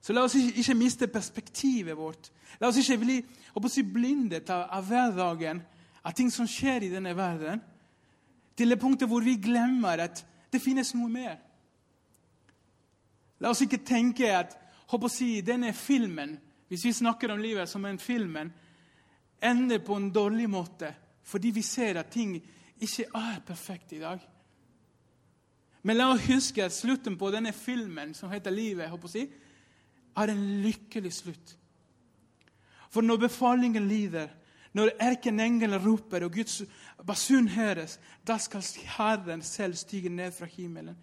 Så 0.00 0.14
la 0.14 0.22
oss 0.22 0.36
ikke, 0.38 0.74
miste 0.74 1.06
perspektivet 1.10 1.96
vårt. 1.98 2.30
La 2.60 2.68
oss 2.68 2.78
ikke 2.78 2.98
bli 3.02 3.82
blindet 3.82 4.50
av, 4.50 4.68
av 4.70 4.84
hverdagen, 4.86 5.62
av 6.02 6.14
ting 6.14 6.30
som 6.30 6.46
skjer 6.46 6.86
i 6.86 6.90
denne 6.92 7.14
verden, 7.16 7.62
til 8.56 8.72
det 8.72 8.80
punktet 8.80 9.08
hvor 9.10 9.24
vi 9.24 9.36
glemmer 9.42 10.06
at 10.06 10.22
det 10.52 10.62
finnes 10.62 10.94
noe 10.96 11.10
mer. 11.12 11.36
La 13.40 13.52
oss 13.52 13.60
ikke 13.64 13.84
tenke 13.84 14.30
at 14.32 14.54
håper 14.88 15.10
å 15.10 15.12
si, 15.12 15.40
denne 15.44 15.72
filmen, 15.76 16.36
hvis 16.70 16.86
vi 16.86 16.94
snakker 16.96 17.32
om 17.34 17.42
livet 17.42 17.68
som 17.68 17.84
en 17.84 17.98
film, 18.00 18.38
ender 19.42 19.82
på 19.84 19.98
en 19.98 20.12
dårlig 20.12 20.48
måte 20.50 20.94
fordi 21.26 21.50
vi 21.50 21.62
ser 21.66 21.98
at 21.98 22.12
ting 22.14 22.36
ikke 22.78 23.08
er 23.18 23.40
perfekt 23.42 23.96
i 23.96 23.98
dag. 23.98 24.20
Men 25.82 25.98
la 25.98 26.08
oss 26.12 26.28
huske 26.28 26.62
at 26.62 26.74
slutten 26.74 27.16
på 27.18 27.32
denne 27.34 27.50
filmen 27.54 28.12
som 28.14 28.30
heter 28.30 28.54
Livet, 28.54 28.90
håper 28.90 29.08
å 29.08 29.10
si, 29.10 29.24
er 30.16 30.30
en 30.32 30.44
lykkelig 30.62 31.12
slutt. 31.14 31.54
For 32.94 33.02
når 33.02 33.24
befalingen 33.26 33.88
lyder, 33.90 34.30
når 34.76 34.92
erkenengelen 35.00 35.80
roper 35.80 36.26
og 36.26 36.34
Guds 36.36 36.60
basun 37.06 37.48
høres, 37.48 37.96
da 38.26 38.36
skal 38.38 38.64
Herren 38.96 39.42
selv 39.42 39.76
stige 39.80 40.12
ned 40.12 40.34
fra 40.36 40.48
himmelen. 40.50 40.96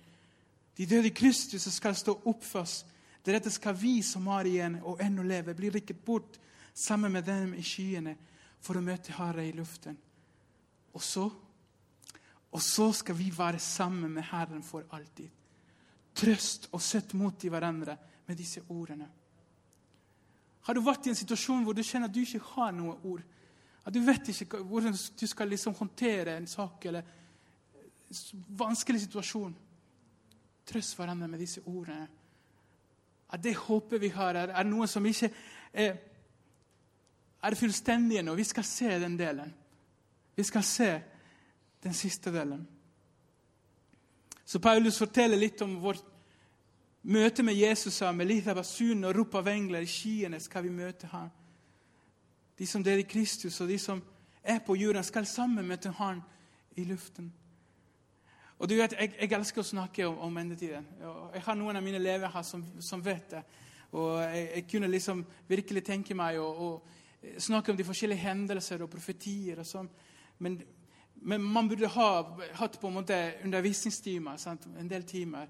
De 0.78 0.86
døde 0.86 1.10
i 1.10 1.16
Kristus 1.16 1.66
skal 1.74 1.96
stå 1.98 2.16
opp 2.30 2.44
først. 2.46 2.86
Deretter 3.26 3.54
skal 3.54 3.78
vi 3.80 4.02
som 4.06 4.28
har 4.28 4.46
igjen 4.46 4.80
og 4.84 5.02
ennå 5.02 5.24
lever, 5.24 5.56
bli 5.58 5.72
rykket 5.72 6.04
bort 6.06 6.40
sammen 6.74 7.12
med 7.14 7.24
dem 7.24 7.54
i 7.56 7.64
skyene 7.64 8.16
for 8.62 8.78
å 8.78 8.84
møte 8.84 9.16
Herren 9.16 9.48
i 9.48 9.56
luften. 9.56 9.98
Og 10.94 11.02
så, 11.02 11.26
og 12.54 12.62
så 12.62 12.92
skal 12.94 13.18
vi 13.18 13.32
være 13.34 13.60
sammen 13.60 14.12
med 14.20 14.28
Herren 14.30 14.64
for 14.64 14.86
alltid. 14.94 15.30
Trøst 16.14 16.70
og 16.72 16.82
søtt 16.82 17.16
mot 17.18 17.44
i 17.44 17.50
hverandre 17.50 17.98
med 18.28 18.38
disse 18.38 18.62
ordene. 18.70 19.08
Har 20.64 20.76
du 20.76 20.84
vært 20.84 21.08
i 21.08 21.12
en 21.12 21.18
situasjon 21.18 21.64
hvor 21.66 21.76
du 21.76 21.82
kjenner 21.84 22.12
at 22.12 22.16
du 22.16 22.22
ikke 22.22 22.44
har 22.54 22.76
noe 22.76 23.00
ord? 23.02 23.24
At 23.84 23.93
du 23.93 24.00
vet 24.06 24.30
ikke 24.32 24.62
hvordan 24.63 24.96
du 25.19 25.28
skal 25.28 25.52
liksom 25.52 25.76
håndtere 25.76 26.38
en 26.38 26.48
sak 26.48 26.86
eller 26.86 27.04
en 27.04 28.43
vanskelig 28.48 29.02
situasjon? 29.02 29.56
Trøst 30.65 30.96
hverandre 30.96 31.28
med 31.28 31.39
disse 31.43 31.62
ordene. 31.65 32.08
At 33.34 33.43
det 33.43 33.56
håpet 33.58 34.02
vi 34.02 34.12
har, 34.13 34.36
er, 34.36 34.54
er 34.54 34.63
noe 34.63 34.88
som 34.88 35.06
ikke 35.06 35.32
er, 35.74 35.98
er 37.43 37.56
fullstendig 37.60 38.22
ennå. 38.22 38.36
Vi 38.36 38.46
skal 38.48 38.63
se 38.63 39.00
den 39.02 39.17
delen. 39.19 39.54
Vi 40.36 40.43
skal 40.43 40.63
se 40.63 40.89
den 41.84 41.93
siste 41.93 42.32
delen. 42.32 42.67
Så 44.46 44.60
Paulus 44.60 44.98
forteller 44.98 45.39
litt 45.39 45.62
om 45.65 45.76
vårt 45.82 46.04
møte 47.04 47.43
med 47.43 47.58
Jesus 47.58 48.02
med 48.13 48.28
litt 48.28 48.48
av 48.48 48.60
basunen 48.62 49.10
og 49.10 49.15
rop 49.17 49.36
av 49.36 49.50
i 49.50 49.86
skyene 49.89 50.39
skal 50.39 50.63
vi 50.63 50.69
møte 50.69 51.08
ham. 51.08 51.32
De 52.58 52.68
som 52.68 52.84
deler 52.84 53.08
Kristus, 53.10 53.62
og 53.62 53.68
de 53.68 53.78
som 53.80 54.02
er 54.44 54.60
på 54.60 54.76
jorden, 54.76 55.04
skal 55.04 55.26
sammen 55.26 55.68
møte 55.68 55.92
Han 55.98 56.22
i 56.76 56.84
luften. 56.84 57.34
Og 58.60 58.70
du 58.70 58.76
vet, 58.76 58.94
Jeg, 59.00 59.13
jeg 59.20 59.32
elsker 59.32 59.62
å 59.62 59.68
snakke 59.68 60.08
om, 60.08 60.18
om 60.18 60.38
endetiden. 60.38 60.86
Jeg 61.34 61.42
har 61.42 61.56
noen 61.56 61.76
av 61.76 61.84
mine 61.84 61.98
elever 62.00 62.32
her 62.32 62.44
som, 62.48 62.63
som 62.80 63.06
vet 63.06 63.32
det. 63.32 63.44
Og 63.92 64.22
jeg, 64.22 64.50
jeg, 64.56 64.68
kunne 64.72 64.88
liksom 64.88 65.26
virkelig 65.48 65.84
tenke 65.84 66.16
meg 66.16 66.39
å, 66.39 66.82
snakke 67.38 67.72
om 67.72 67.78
de 67.78 67.86
forskjellige 67.88 68.24
hendelser 68.24 68.82
og 68.84 68.89
profetier. 68.89 69.60
og 69.60 69.68
sånn. 69.68 69.89
Men, 70.39 70.58
men, 71.22 71.44
man 71.44 71.70
burde 71.70 71.88
ha 71.88 72.08
hatt 72.60 72.80
på 72.80 72.89
en 72.89 72.98
måte 73.02 73.20
undervisningstimer, 73.44 74.38
sant? 74.38 74.68
en 74.80 74.89
del 74.89 75.04
timer. 75.04 75.48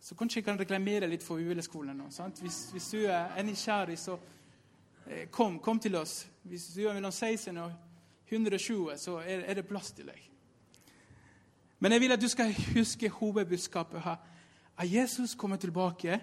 Så 0.00 0.14
kanskje 0.14 0.40
jeg 0.40 0.46
kan 0.46 0.58
reklamere 0.58 1.08
litt 1.10 1.24
for 1.24 1.40
Bibelskolen 1.40 1.96
nå. 1.96 2.10
Hvis, 2.40 2.68
hvis, 2.72 2.90
du 2.92 3.06
er 3.08 3.42
nysgjerrig, 3.42 3.98
så 3.98 4.18
kom, 5.30 5.58
kom, 5.62 5.80
til 5.80 5.96
oss. 5.96 6.24
Hvis 6.42 6.68
du 6.74 6.86
er 6.86 6.94
mellom 6.94 7.12
16 7.12 7.56
og 7.58 7.72
120, 8.28 8.96
så 8.98 9.18
er 9.22 9.54
det 9.54 9.66
plass 9.68 9.92
til 9.94 10.08
deg. 10.10 10.22
Men 11.78 11.92
jeg 11.92 12.02
vil 12.02 12.14
at 12.14 12.22
du 12.22 12.28
skal 12.28 12.54
huske 12.74 13.10
hovedbudskapet 13.12 14.02
her. 14.02 14.16
At 14.76 14.92
Jesus 14.92 15.34
kommer 15.34 15.56
tilbake, 15.56 16.18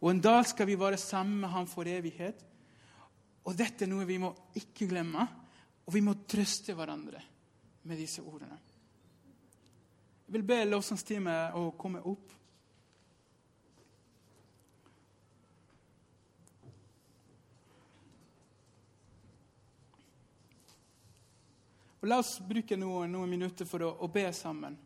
og 0.00 0.10
en 0.10 0.20
dag 0.20 0.44
skal 0.46 0.66
vi 0.66 0.78
være 0.78 0.98
sammen 1.00 1.40
med 1.40 1.48
ham 1.48 1.66
for 1.66 1.88
evighet. 1.88 2.44
Og 3.46 3.54
dette 3.58 3.86
er 3.86 3.90
noe 3.90 4.06
vi 4.06 4.18
må 4.18 4.32
ikke 4.58 4.88
glemme, 4.90 5.26
og 5.86 5.94
vi 5.94 6.02
må 6.02 6.16
trøste 6.26 6.74
hverandre 6.74 7.22
med 7.86 7.98
disse 7.98 8.22
ordene. 8.22 8.58
Jeg 10.26 10.34
vil 10.34 10.46
be 10.46 10.58
lovsangsteamet 10.66 11.54
å 11.54 11.68
komme 11.78 12.02
opp. 12.02 12.32
Og 22.06 22.10
La 22.12 22.20
oss 22.22 22.36
bruke 22.38 22.76
noen, 22.78 23.10
noen 23.10 23.32
minutter 23.34 23.66
for 23.66 23.82
å, 23.82 23.88
å 23.98 24.06
be 24.06 24.22
sammen. 24.30 24.76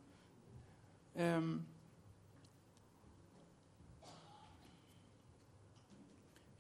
Um, 1.12 1.50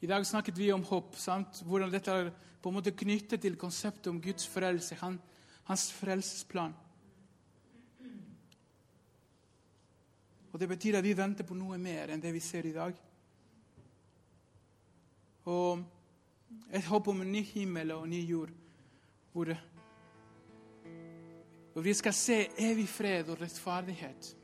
I 0.04 0.10
dag 0.10 0.26
snakket 0.28 0.60
vi 0.60 0.68
om 0.74 0.84
håp. 0.84 1.16
Sant? 1.16 1.62
Hvordan 1.64 1.94
dette 1.94 2.12
er 2.12 2.28
på 2.60 2.68
en 2.68 2.76
måte 2.76 2.92
knyttet 2.92 3.40
til 3.40 3.56
konseptet 3.56 4.10
om 4.12 4.20
Guds 4.20 4.44
frelse, 4.52 5.00
han, 5.00 5.16
hans 5.70 5.86
frelsesplan. 5.96 6.76
Og 10.52 10.60
Det 10.60 10.68
betyr 10.68 11.00
at 11.00 11.08
vi 11.08 11.16
venter 11.16 11.48
på 11.48 11.56
noe 11.56 11.80
mer 11.80 12.12
enn 12.12 12.20
det 12.20 12.34
vi 12.36 12.44
ser 12.44 12.68
i 12.68 12.76
dag. 12.76 13.00
Og 15.48 15.88
et 16.68 16.92
håp 16.92 17.12
om 17.14 17.24
en 17.24 17.32
ny 17.32 17.46
himmel 17.54 17.96
og 17.96 18.04
en 18.04 18.12
ny 18.18 18.26
jord, 18.28 18.52
hvor, 19.32 19.56
hvor 21.72 21.82
vi 21.82 21.94
skal 21.94 22.14
se 22.14 22.48
evig 22.58 22.88
fred 22.88 23.28
og 23.28 23.40
rettferdighet. 23.40 24.36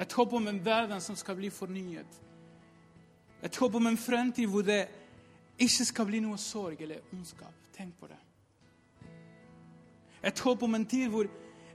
Et 0.00 0.12
håp 0.12 0.32
om 0.32 0.48
en 0.48 0.64
verden 0.64 1.00
som 1.00 1.16
skal 1.16 1.36
bli 1.36 1.50
fornyet. 1.50 2.20
Et 3.42 3.56
håp 3.56 3.74
om 3.74 3.86
en 3.86 3.98
fremtid 3.98 4.46
hvor 4.50 4.62
det 4.62 4.82
ikke 5.58 5.84
skal 5.84 6.08
bli 6.08 6.20
noe 6.24 6.38
sorg 6.40 6.80
eller 6.82 7.04
ondskap. 7.12 7.54
Tenk 7.76 7.94
på 8.00 8.08
det. 8.10 8.20
Et 10.24 10.40
håp 10.40 10.62
om 10.62 10.74
en 10.74 10.86
tid 10.86 11.10
hvor 11.12 11.28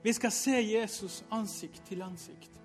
vi 0.04 0.14
skal 0.14 0.32
se 0.32 0.56
Jesus 0.64 1.24
ansikt 1.32 1.84
til 1.88 2.02
ansikt 2.02 2.56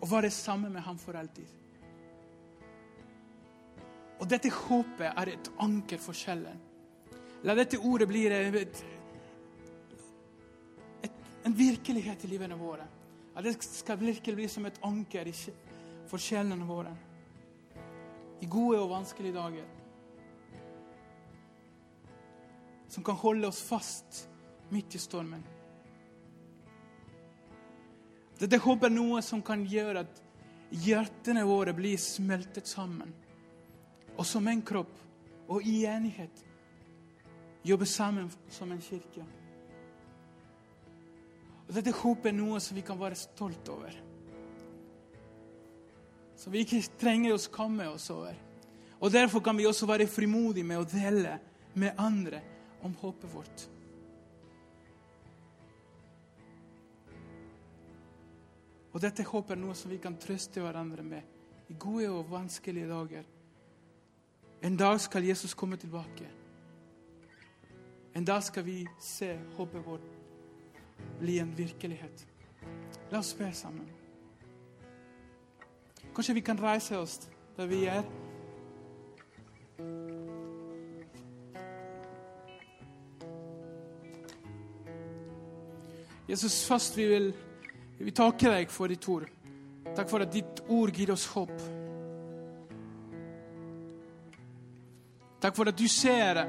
og 0.00 0.10
være 0.10 0.30
sammen 0.30 0.72
med 0.72 0.80
ham 0.80 0.98
for 0.98 1.12
alltid. 1.12 1.46
Og 4.20 4.28
dette 4.28 4.50
håpet 4.52 5.12
er 5.16 5.32
et 5.32 5.50
anker 5.60 6.00
for 6.00 6.16
sjelen. 6.16 6.60
La 7.44 7.54
dette 7.56 7.78
ordet 7.78 8.08
bli 8.08 8.26
et, 8.26 8.82
en 11.42 11.54
virkelighet 11.56 12.24
i 12.24 12.28
livene 12.28 12.56
våre. 12.58 12.86
At 13.34 13.44
det 13.44 13.56
skal 13.62 14.00
virkelig 14.00 14.36
bli 14.36 14.48
som 14.48 14.66
et 14.66 14.80
anker 14.84 15.30
for 16.10 16.20
sjelene 16.20 16.66
våre. 16.66 16.92
I 18.40 18.48
gode 18.48 18.80
og 18.80 18.90
vanskelige 18.90 19.36
dager. 19.36 19.68
Som 22.90 23.04
kan 23.06 23.20
holde 23.20 23.48
oss 23.48 23.62
fast 23.62 24.26
midt 24.70 24.94
i 24.94 25.00
stormen. 25.00 25.42
Dette 28.40 28.58
håpet 28.58 28.88
er 28.88 28.94
noe 28.94 29.20
som 29.22 29.42
kan 29.44 29.66
gjøre 29.68 30.04
at 30.06 30.20
hjertene 30.70 31.44
våre 31.44 31.74
blir 31.76 32.00
smeltet 32.00 32.68
sammen. 32.70 33.12
Og 34.16 34.24
som 34.26 34.48
en 34.48 34.62
kropp 34.64 34.96
og 35.50 35.66
i 35.66 35.82
enighet 35.88 36.44
jobbe 37.66 37.86
sammen 37.86 38.30
som 38.48 38.72
en 38.72 38.80
kirke. 38.80 39.26
Og 41.70 41.76
Dette 41.76 41.92
håpet 41.94 42.32
er 42.32 42.34
noe 42.34 42.58
som 42.58 42.74
vi 42.74 42.82
kan 42.82 42.98
være 42.98 43.14
stolt 43.14 43.68
over. 43.70 43.94
Som 46.34 46.50
vi 46.50 46.64
ikke 46.64 46.80
trenger 46.98 47.36
å 47.36 47.38
skamme 47.38 47.86
oss 47.92 48.08
over. 48.10 48.34
Og 48.98 49.12
Derfor 49.14 49.38
kan 49.38 49.54
vi 49.54 49.68
også 49.70 49.86
være 49.86 50.08
frimodige 50.10 50.66
med 50.66 50.82
å 50.82 50.88
dele 50.90 51.36
med 51.78 51.94
andre 51.94 52.40
om 52.82 52.96
håpet 52.98 53.30
vårt. 53.30 53.62
Og 58.90 58.98
dette 59.04 59.22
håpet 59.22 59.54
er 59.54 59.62
noe 59.62 59.76
som 59.78 59.94
vi 59.94 60.00
kan 60.02 60.18
trøste 60.18 60.64
hverandre 60.64 61.06
med 61.06 61.70
i 61.70 61.76
gode 61.78 62.10
og 62.10 62.32
vanskelige 62.32 62.90
dager. 62.90 63.28
En 64.66 64.74
dag 64.74 64.98
skal 65.00 65.28
Jesus 65.30 65.54
komme 65.54 65.78
tilbake. 65.78 66.26
En 68.18 68.26
dag 68.26 68.42
skal 68.42 68.66
vi 68.66 68.80
se 68.98 69.36
håpet 69.54 69.86
vårt 69.86 70.19
bli 71.20 71.38
en 71.38 71.52
virkelighet. 71.56 72.26
La 73.10 73.18
oss 73.18 73.34
be 73.34 73.52
sammen. 73.52 73.88
Kanskje 76.14 76.34
vi 76.34 76.40
kan 76.40 76.60
reise 76.62 76.98
oss 76.98 77.30
der 77.56 77.66
vi 77.66 77.84
er. 77.84 78.02
Jesus, 86.28 86.66
først 86.66 86.96
vi 86.96 87.06
vil 87.06 87.32
vi 87.98 88.10
takke 88.10 88.48
deg 88.52 88.70
for 88.70 88.88
ditt 88.88 89.08
ord. 89.08 89.26
Takk 89.96 90.08
for 90.08 90.22
at 90.22 90.32
ditt 90.32 90.62
ord 90.68 90.92
gir 90.94 91.10
oss 91.12 91.26
håp. 91.34 91.52
Takk 95.40 95.56
for 95.56 95.68
at 95.68 95.78
du 95.78 95.88
ser 95.88 96.44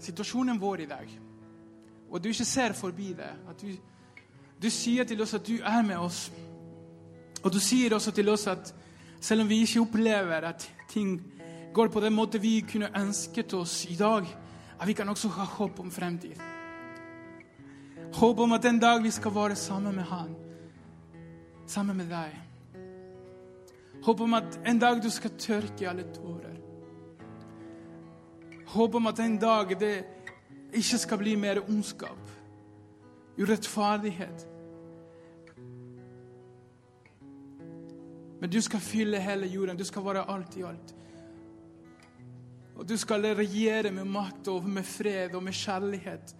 situasjonen 0.00 0.60
vår 0.60 0.86
i 0.86 0.88
dag 0.90 1.27
og 2.10 2.24
du 2.24 2.28
ikke 2.28 2.44
ser 2.44 2.72
forbi 2.72 3.12
det. 3.12 3.30
At 3.48 3.62
du, 3.62 3.72
du 4.62 4.70
sier 4.70 5.04
til 5.04 5.20
oss 5.22 5.34
at 5.34 5.46
du 5.46 5.58
er 5.62 5.82
med 5.82 5.96
oss. 5.96 6.28
Og 7.42 7.52
du 7.52 7.60
sier 7.62 7.94
også 7.94 8.12
til 8.16 8.28
oss 8.28 8.46
at 8.50 8.74
selv 9.20 9.42
om 9.42 9.48
vi 9.48 9.62
ikke 9.62 9.80
opplever 9.80 10.48
at 10.48 10.70
ting 10.88 11.18
går 11.74 11.88
på 11.88 12.00
den 12.00 12.14
måten 12.14 12.42
vi 12.42 12.60
kunne 12.60 12.90
ønsket 12.96 13.54
oss 13.54 13.84
i 13.90 13.96
dag, 13.96 14.26
at 14.80 14.86
vi 14.88 14.92
kan 14.92 15.08
også 15.08 15.28
ha 15.28 15.44
håp 15.44 15.80
om 15.80 15.90
fremtid. 15.90 16.38
Håp 18.14 18.38
om 18.38 18.52
at 18.52 18.64
en 18.64 18.78
dag 18.78 19.02
vi 19.02 19.10
skal 19.10 19.34
være 19.34 19.56
sammen 19.56 19.94
med 19.94 20.04
Han, 20.04 20.36
sammen 21.66 21.96
med 21.96 22.08
deg. 22.10 22.36
Håp 24.02 24.20
om 24.20 24.34
at 24.34 24.60
en 24.66 24.78
dag 24.78 25.02
du 25.02 25.10
skal 25.10 25.30
tørke 25.38 25.88
alle 25.88 26.06
tårer. 26.14 26.56
Håp 28.66 28.94
om 28.94 29.06
at 29.06 29.20
en 29.20 29.38
dag 29.38 29.80
det 29.80 29.94
ikke 30.72 30.98
skal 30.98 31.18
bli 31.18 31.34
mer 31.36 31.60
ondskap, 31.68 32.30
urettferdighet. 33.38 34.46
Men 38.40 38.50
du 38.50 38.60
skal 38.62 38.80
fylle 38.80 39.20
hele 39.20 39.46
jorden. 39.46 39.78
Du 39.78 39.84
skal 39.84 40.04
være 40.04 40.26
alt 40.30 40.56
i 40.56 40.62
alt. 40.62 40.94
Og 42.78 42.88
du 42.88 42.96
skal 42.96 43.26
regjere 43.34 43.90
med 43.90 44.06
makt 44.06 44.48
og 44.48 44.68
med 44.70 44.86
fred 44.86 45.34
og 45.34 45.42
med 45.42 45.52
kjærlighet. 45.52 46.36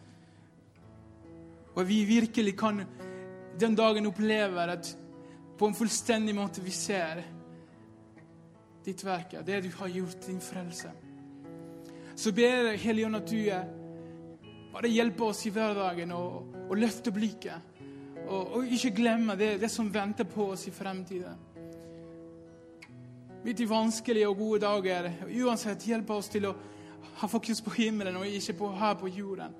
Og 1.74 1.88
vi 1.88 2.04
virkelig 2.04 2.56
kan 2.58 2.84
den 3.60 3.74
dagen 3.74 4.06
oppleve 4.06 4.62
at 4.62 4.96
på 5.58 5.66
en 5.66 5.74
fullstendig 5.74 6.34
måte 6.34 6.62
vi 6.62 6.70
ser 6.70 7.24
ditt 8.86 9.02
verk, 9.04 9.34
det 9.46 9.64
du 9.64 9.70
har 9.80 9.88
gjort, 9.88 10.26
din 10.26 10.40
frelse. 10.40 10.90
Så 12.16 12.32
ber 12.32 12.70
jeg, 12.70 12.78
Hellige 12.78 13.16
at 13.16 13.30
du 13.30 13.36
er 13.36 13.64
bare 14.78 14.92
hjelpe 14.94 15.24
oss 15.26 15.40
i 15.46 15.50
hverdagen 15.50 16.12
og, 16.14 16.52
og 16.70 16.76
løfte 16.78 17.10
blikket. 17.10 17.74
Og, 18.28 18.52
og, 18.58 18.66
ikke 18.70 18.92
glemme 18.94 19.34
det, 19.34 19.56
det 19.58 19.70
som 19.72 19.88
venter 19.90 20.28
på 20.28 20.52
oss 20.52 20.68
i 20.68 20.72
fremtiden. 20.74 21.40
Midt 23.42 23.62
i 23.64 23.66
vanskelige 23.66 24.28
og 24.28 24.36
gode 24.38 24.60
dager. 24.62 25.08
Uansett, 25.26 25.86
hjelpe 25.88 26.14
oss 26.14 26.30
til 26.30 26.46
å 26.46 26.54
ha 27.18 27.30
fokus 27.30 27.62
på 27.64 27.74
himmelen 27.74 28.20
og 28.20 28.30
ikke 28.30 28.54
på 28.60 28.70
her 28.78 28.94
på 29.00 29.10
jorden. 29.10 29.56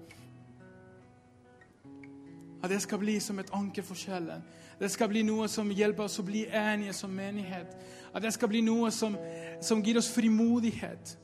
At 2.63 2.71
det 2.71 2.79
skal 2.85 3.03
bli 3.03 3.17
som 3.23 3.43
et 3.43 3.51
anker 3.55 3.83
for 3.87 3.99
sjelen. 3.99 4.45
Det 4.79 4.91
skal 4.91 5.11
bli 5.11 5.25
noe 5.27 5.49
som 5.51 5.71
hjelper 5.75 6.07
oss 6.07 6.21
å 6.23 6.27
bli 6.27 6.45
enige 6.47 6.95
som 6.95 7.11
menighet. 7.11 7.75
At 8.15 8.23
det 8.23 8.37
skal 8.37 8.55
bli 8.55 8.63
noe 8.63 8.93
som, 8.95 9.19
som 9.63 9.83
gir 9.83 9.99
oss 9.99 10.13
frimodighet. 10.15 11.17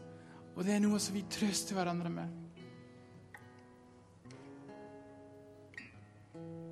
Og 0.57 0.67
det 0.67 0.75
er 0.75 0.83
noe 0.83 0.99
som 1.03 1.15
vi 1.15 1.23
trøster 1.31 1.79
hverandre 1.79 2.11
med. 2.11 2.41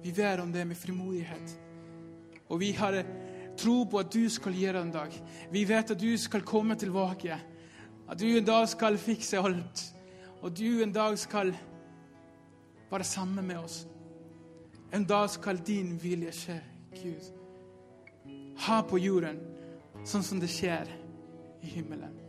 Vi 0.02 0.12
ber 0.12 0.40
om 0.42 0.52
det 0.52 0.64
med 0.66 0.76
frimodighet. 0.76 1.58
Og 2.48 2.60
vi 2.60 2.72
har 2.72 3.02
tro 3.56 3.84
på 3.84 3.98
at 3.98 4.12
du 4.12 4.28
skal 4.30 4.56
gjøre 4.56 4.78
det 4.78 4.82
en 4.86 4.94
dag. 4.94 5.18
Vi 5.52 5.64
vet 5.68 5.90
at 5.90 6.00
du 6.00 6.16
skal 6.18 6.42
komme 6.42 6.76
tilbake. 6.78 7.38
At 8.08 8.20
du 8.20 8.26
en 8.26 8.46
dag 8.46 8.68
skal 8.68 8.98
fikse 8.98 9.38
alt. 9.38 9.84
Og 10.42 10.50
du 10.58 10.82
en 10.82 10.92
dag 10.92 11.18
skal 11.18 11.54
være 12.90 13.04
sammen 13.04 13.46
med 13.46 13.58
oss. 13.58 13.86
En 14.92 15.04
dag 15.04 15.30
skal 15.30 15.62
din 15.66 15.94
vilje 16.02 16.32
skje, 16.32 16.58
Gud. 17.02 17.30
Ha 18.66 18.82
på 18.84 18.98
jorden 19.00 19.38
sånn 20.04 20.24
som 20.26 20.42
det 20.42 20.50
skjer 20.52 20.90
i 21.62 21.76
himmelen. 21.78 22.21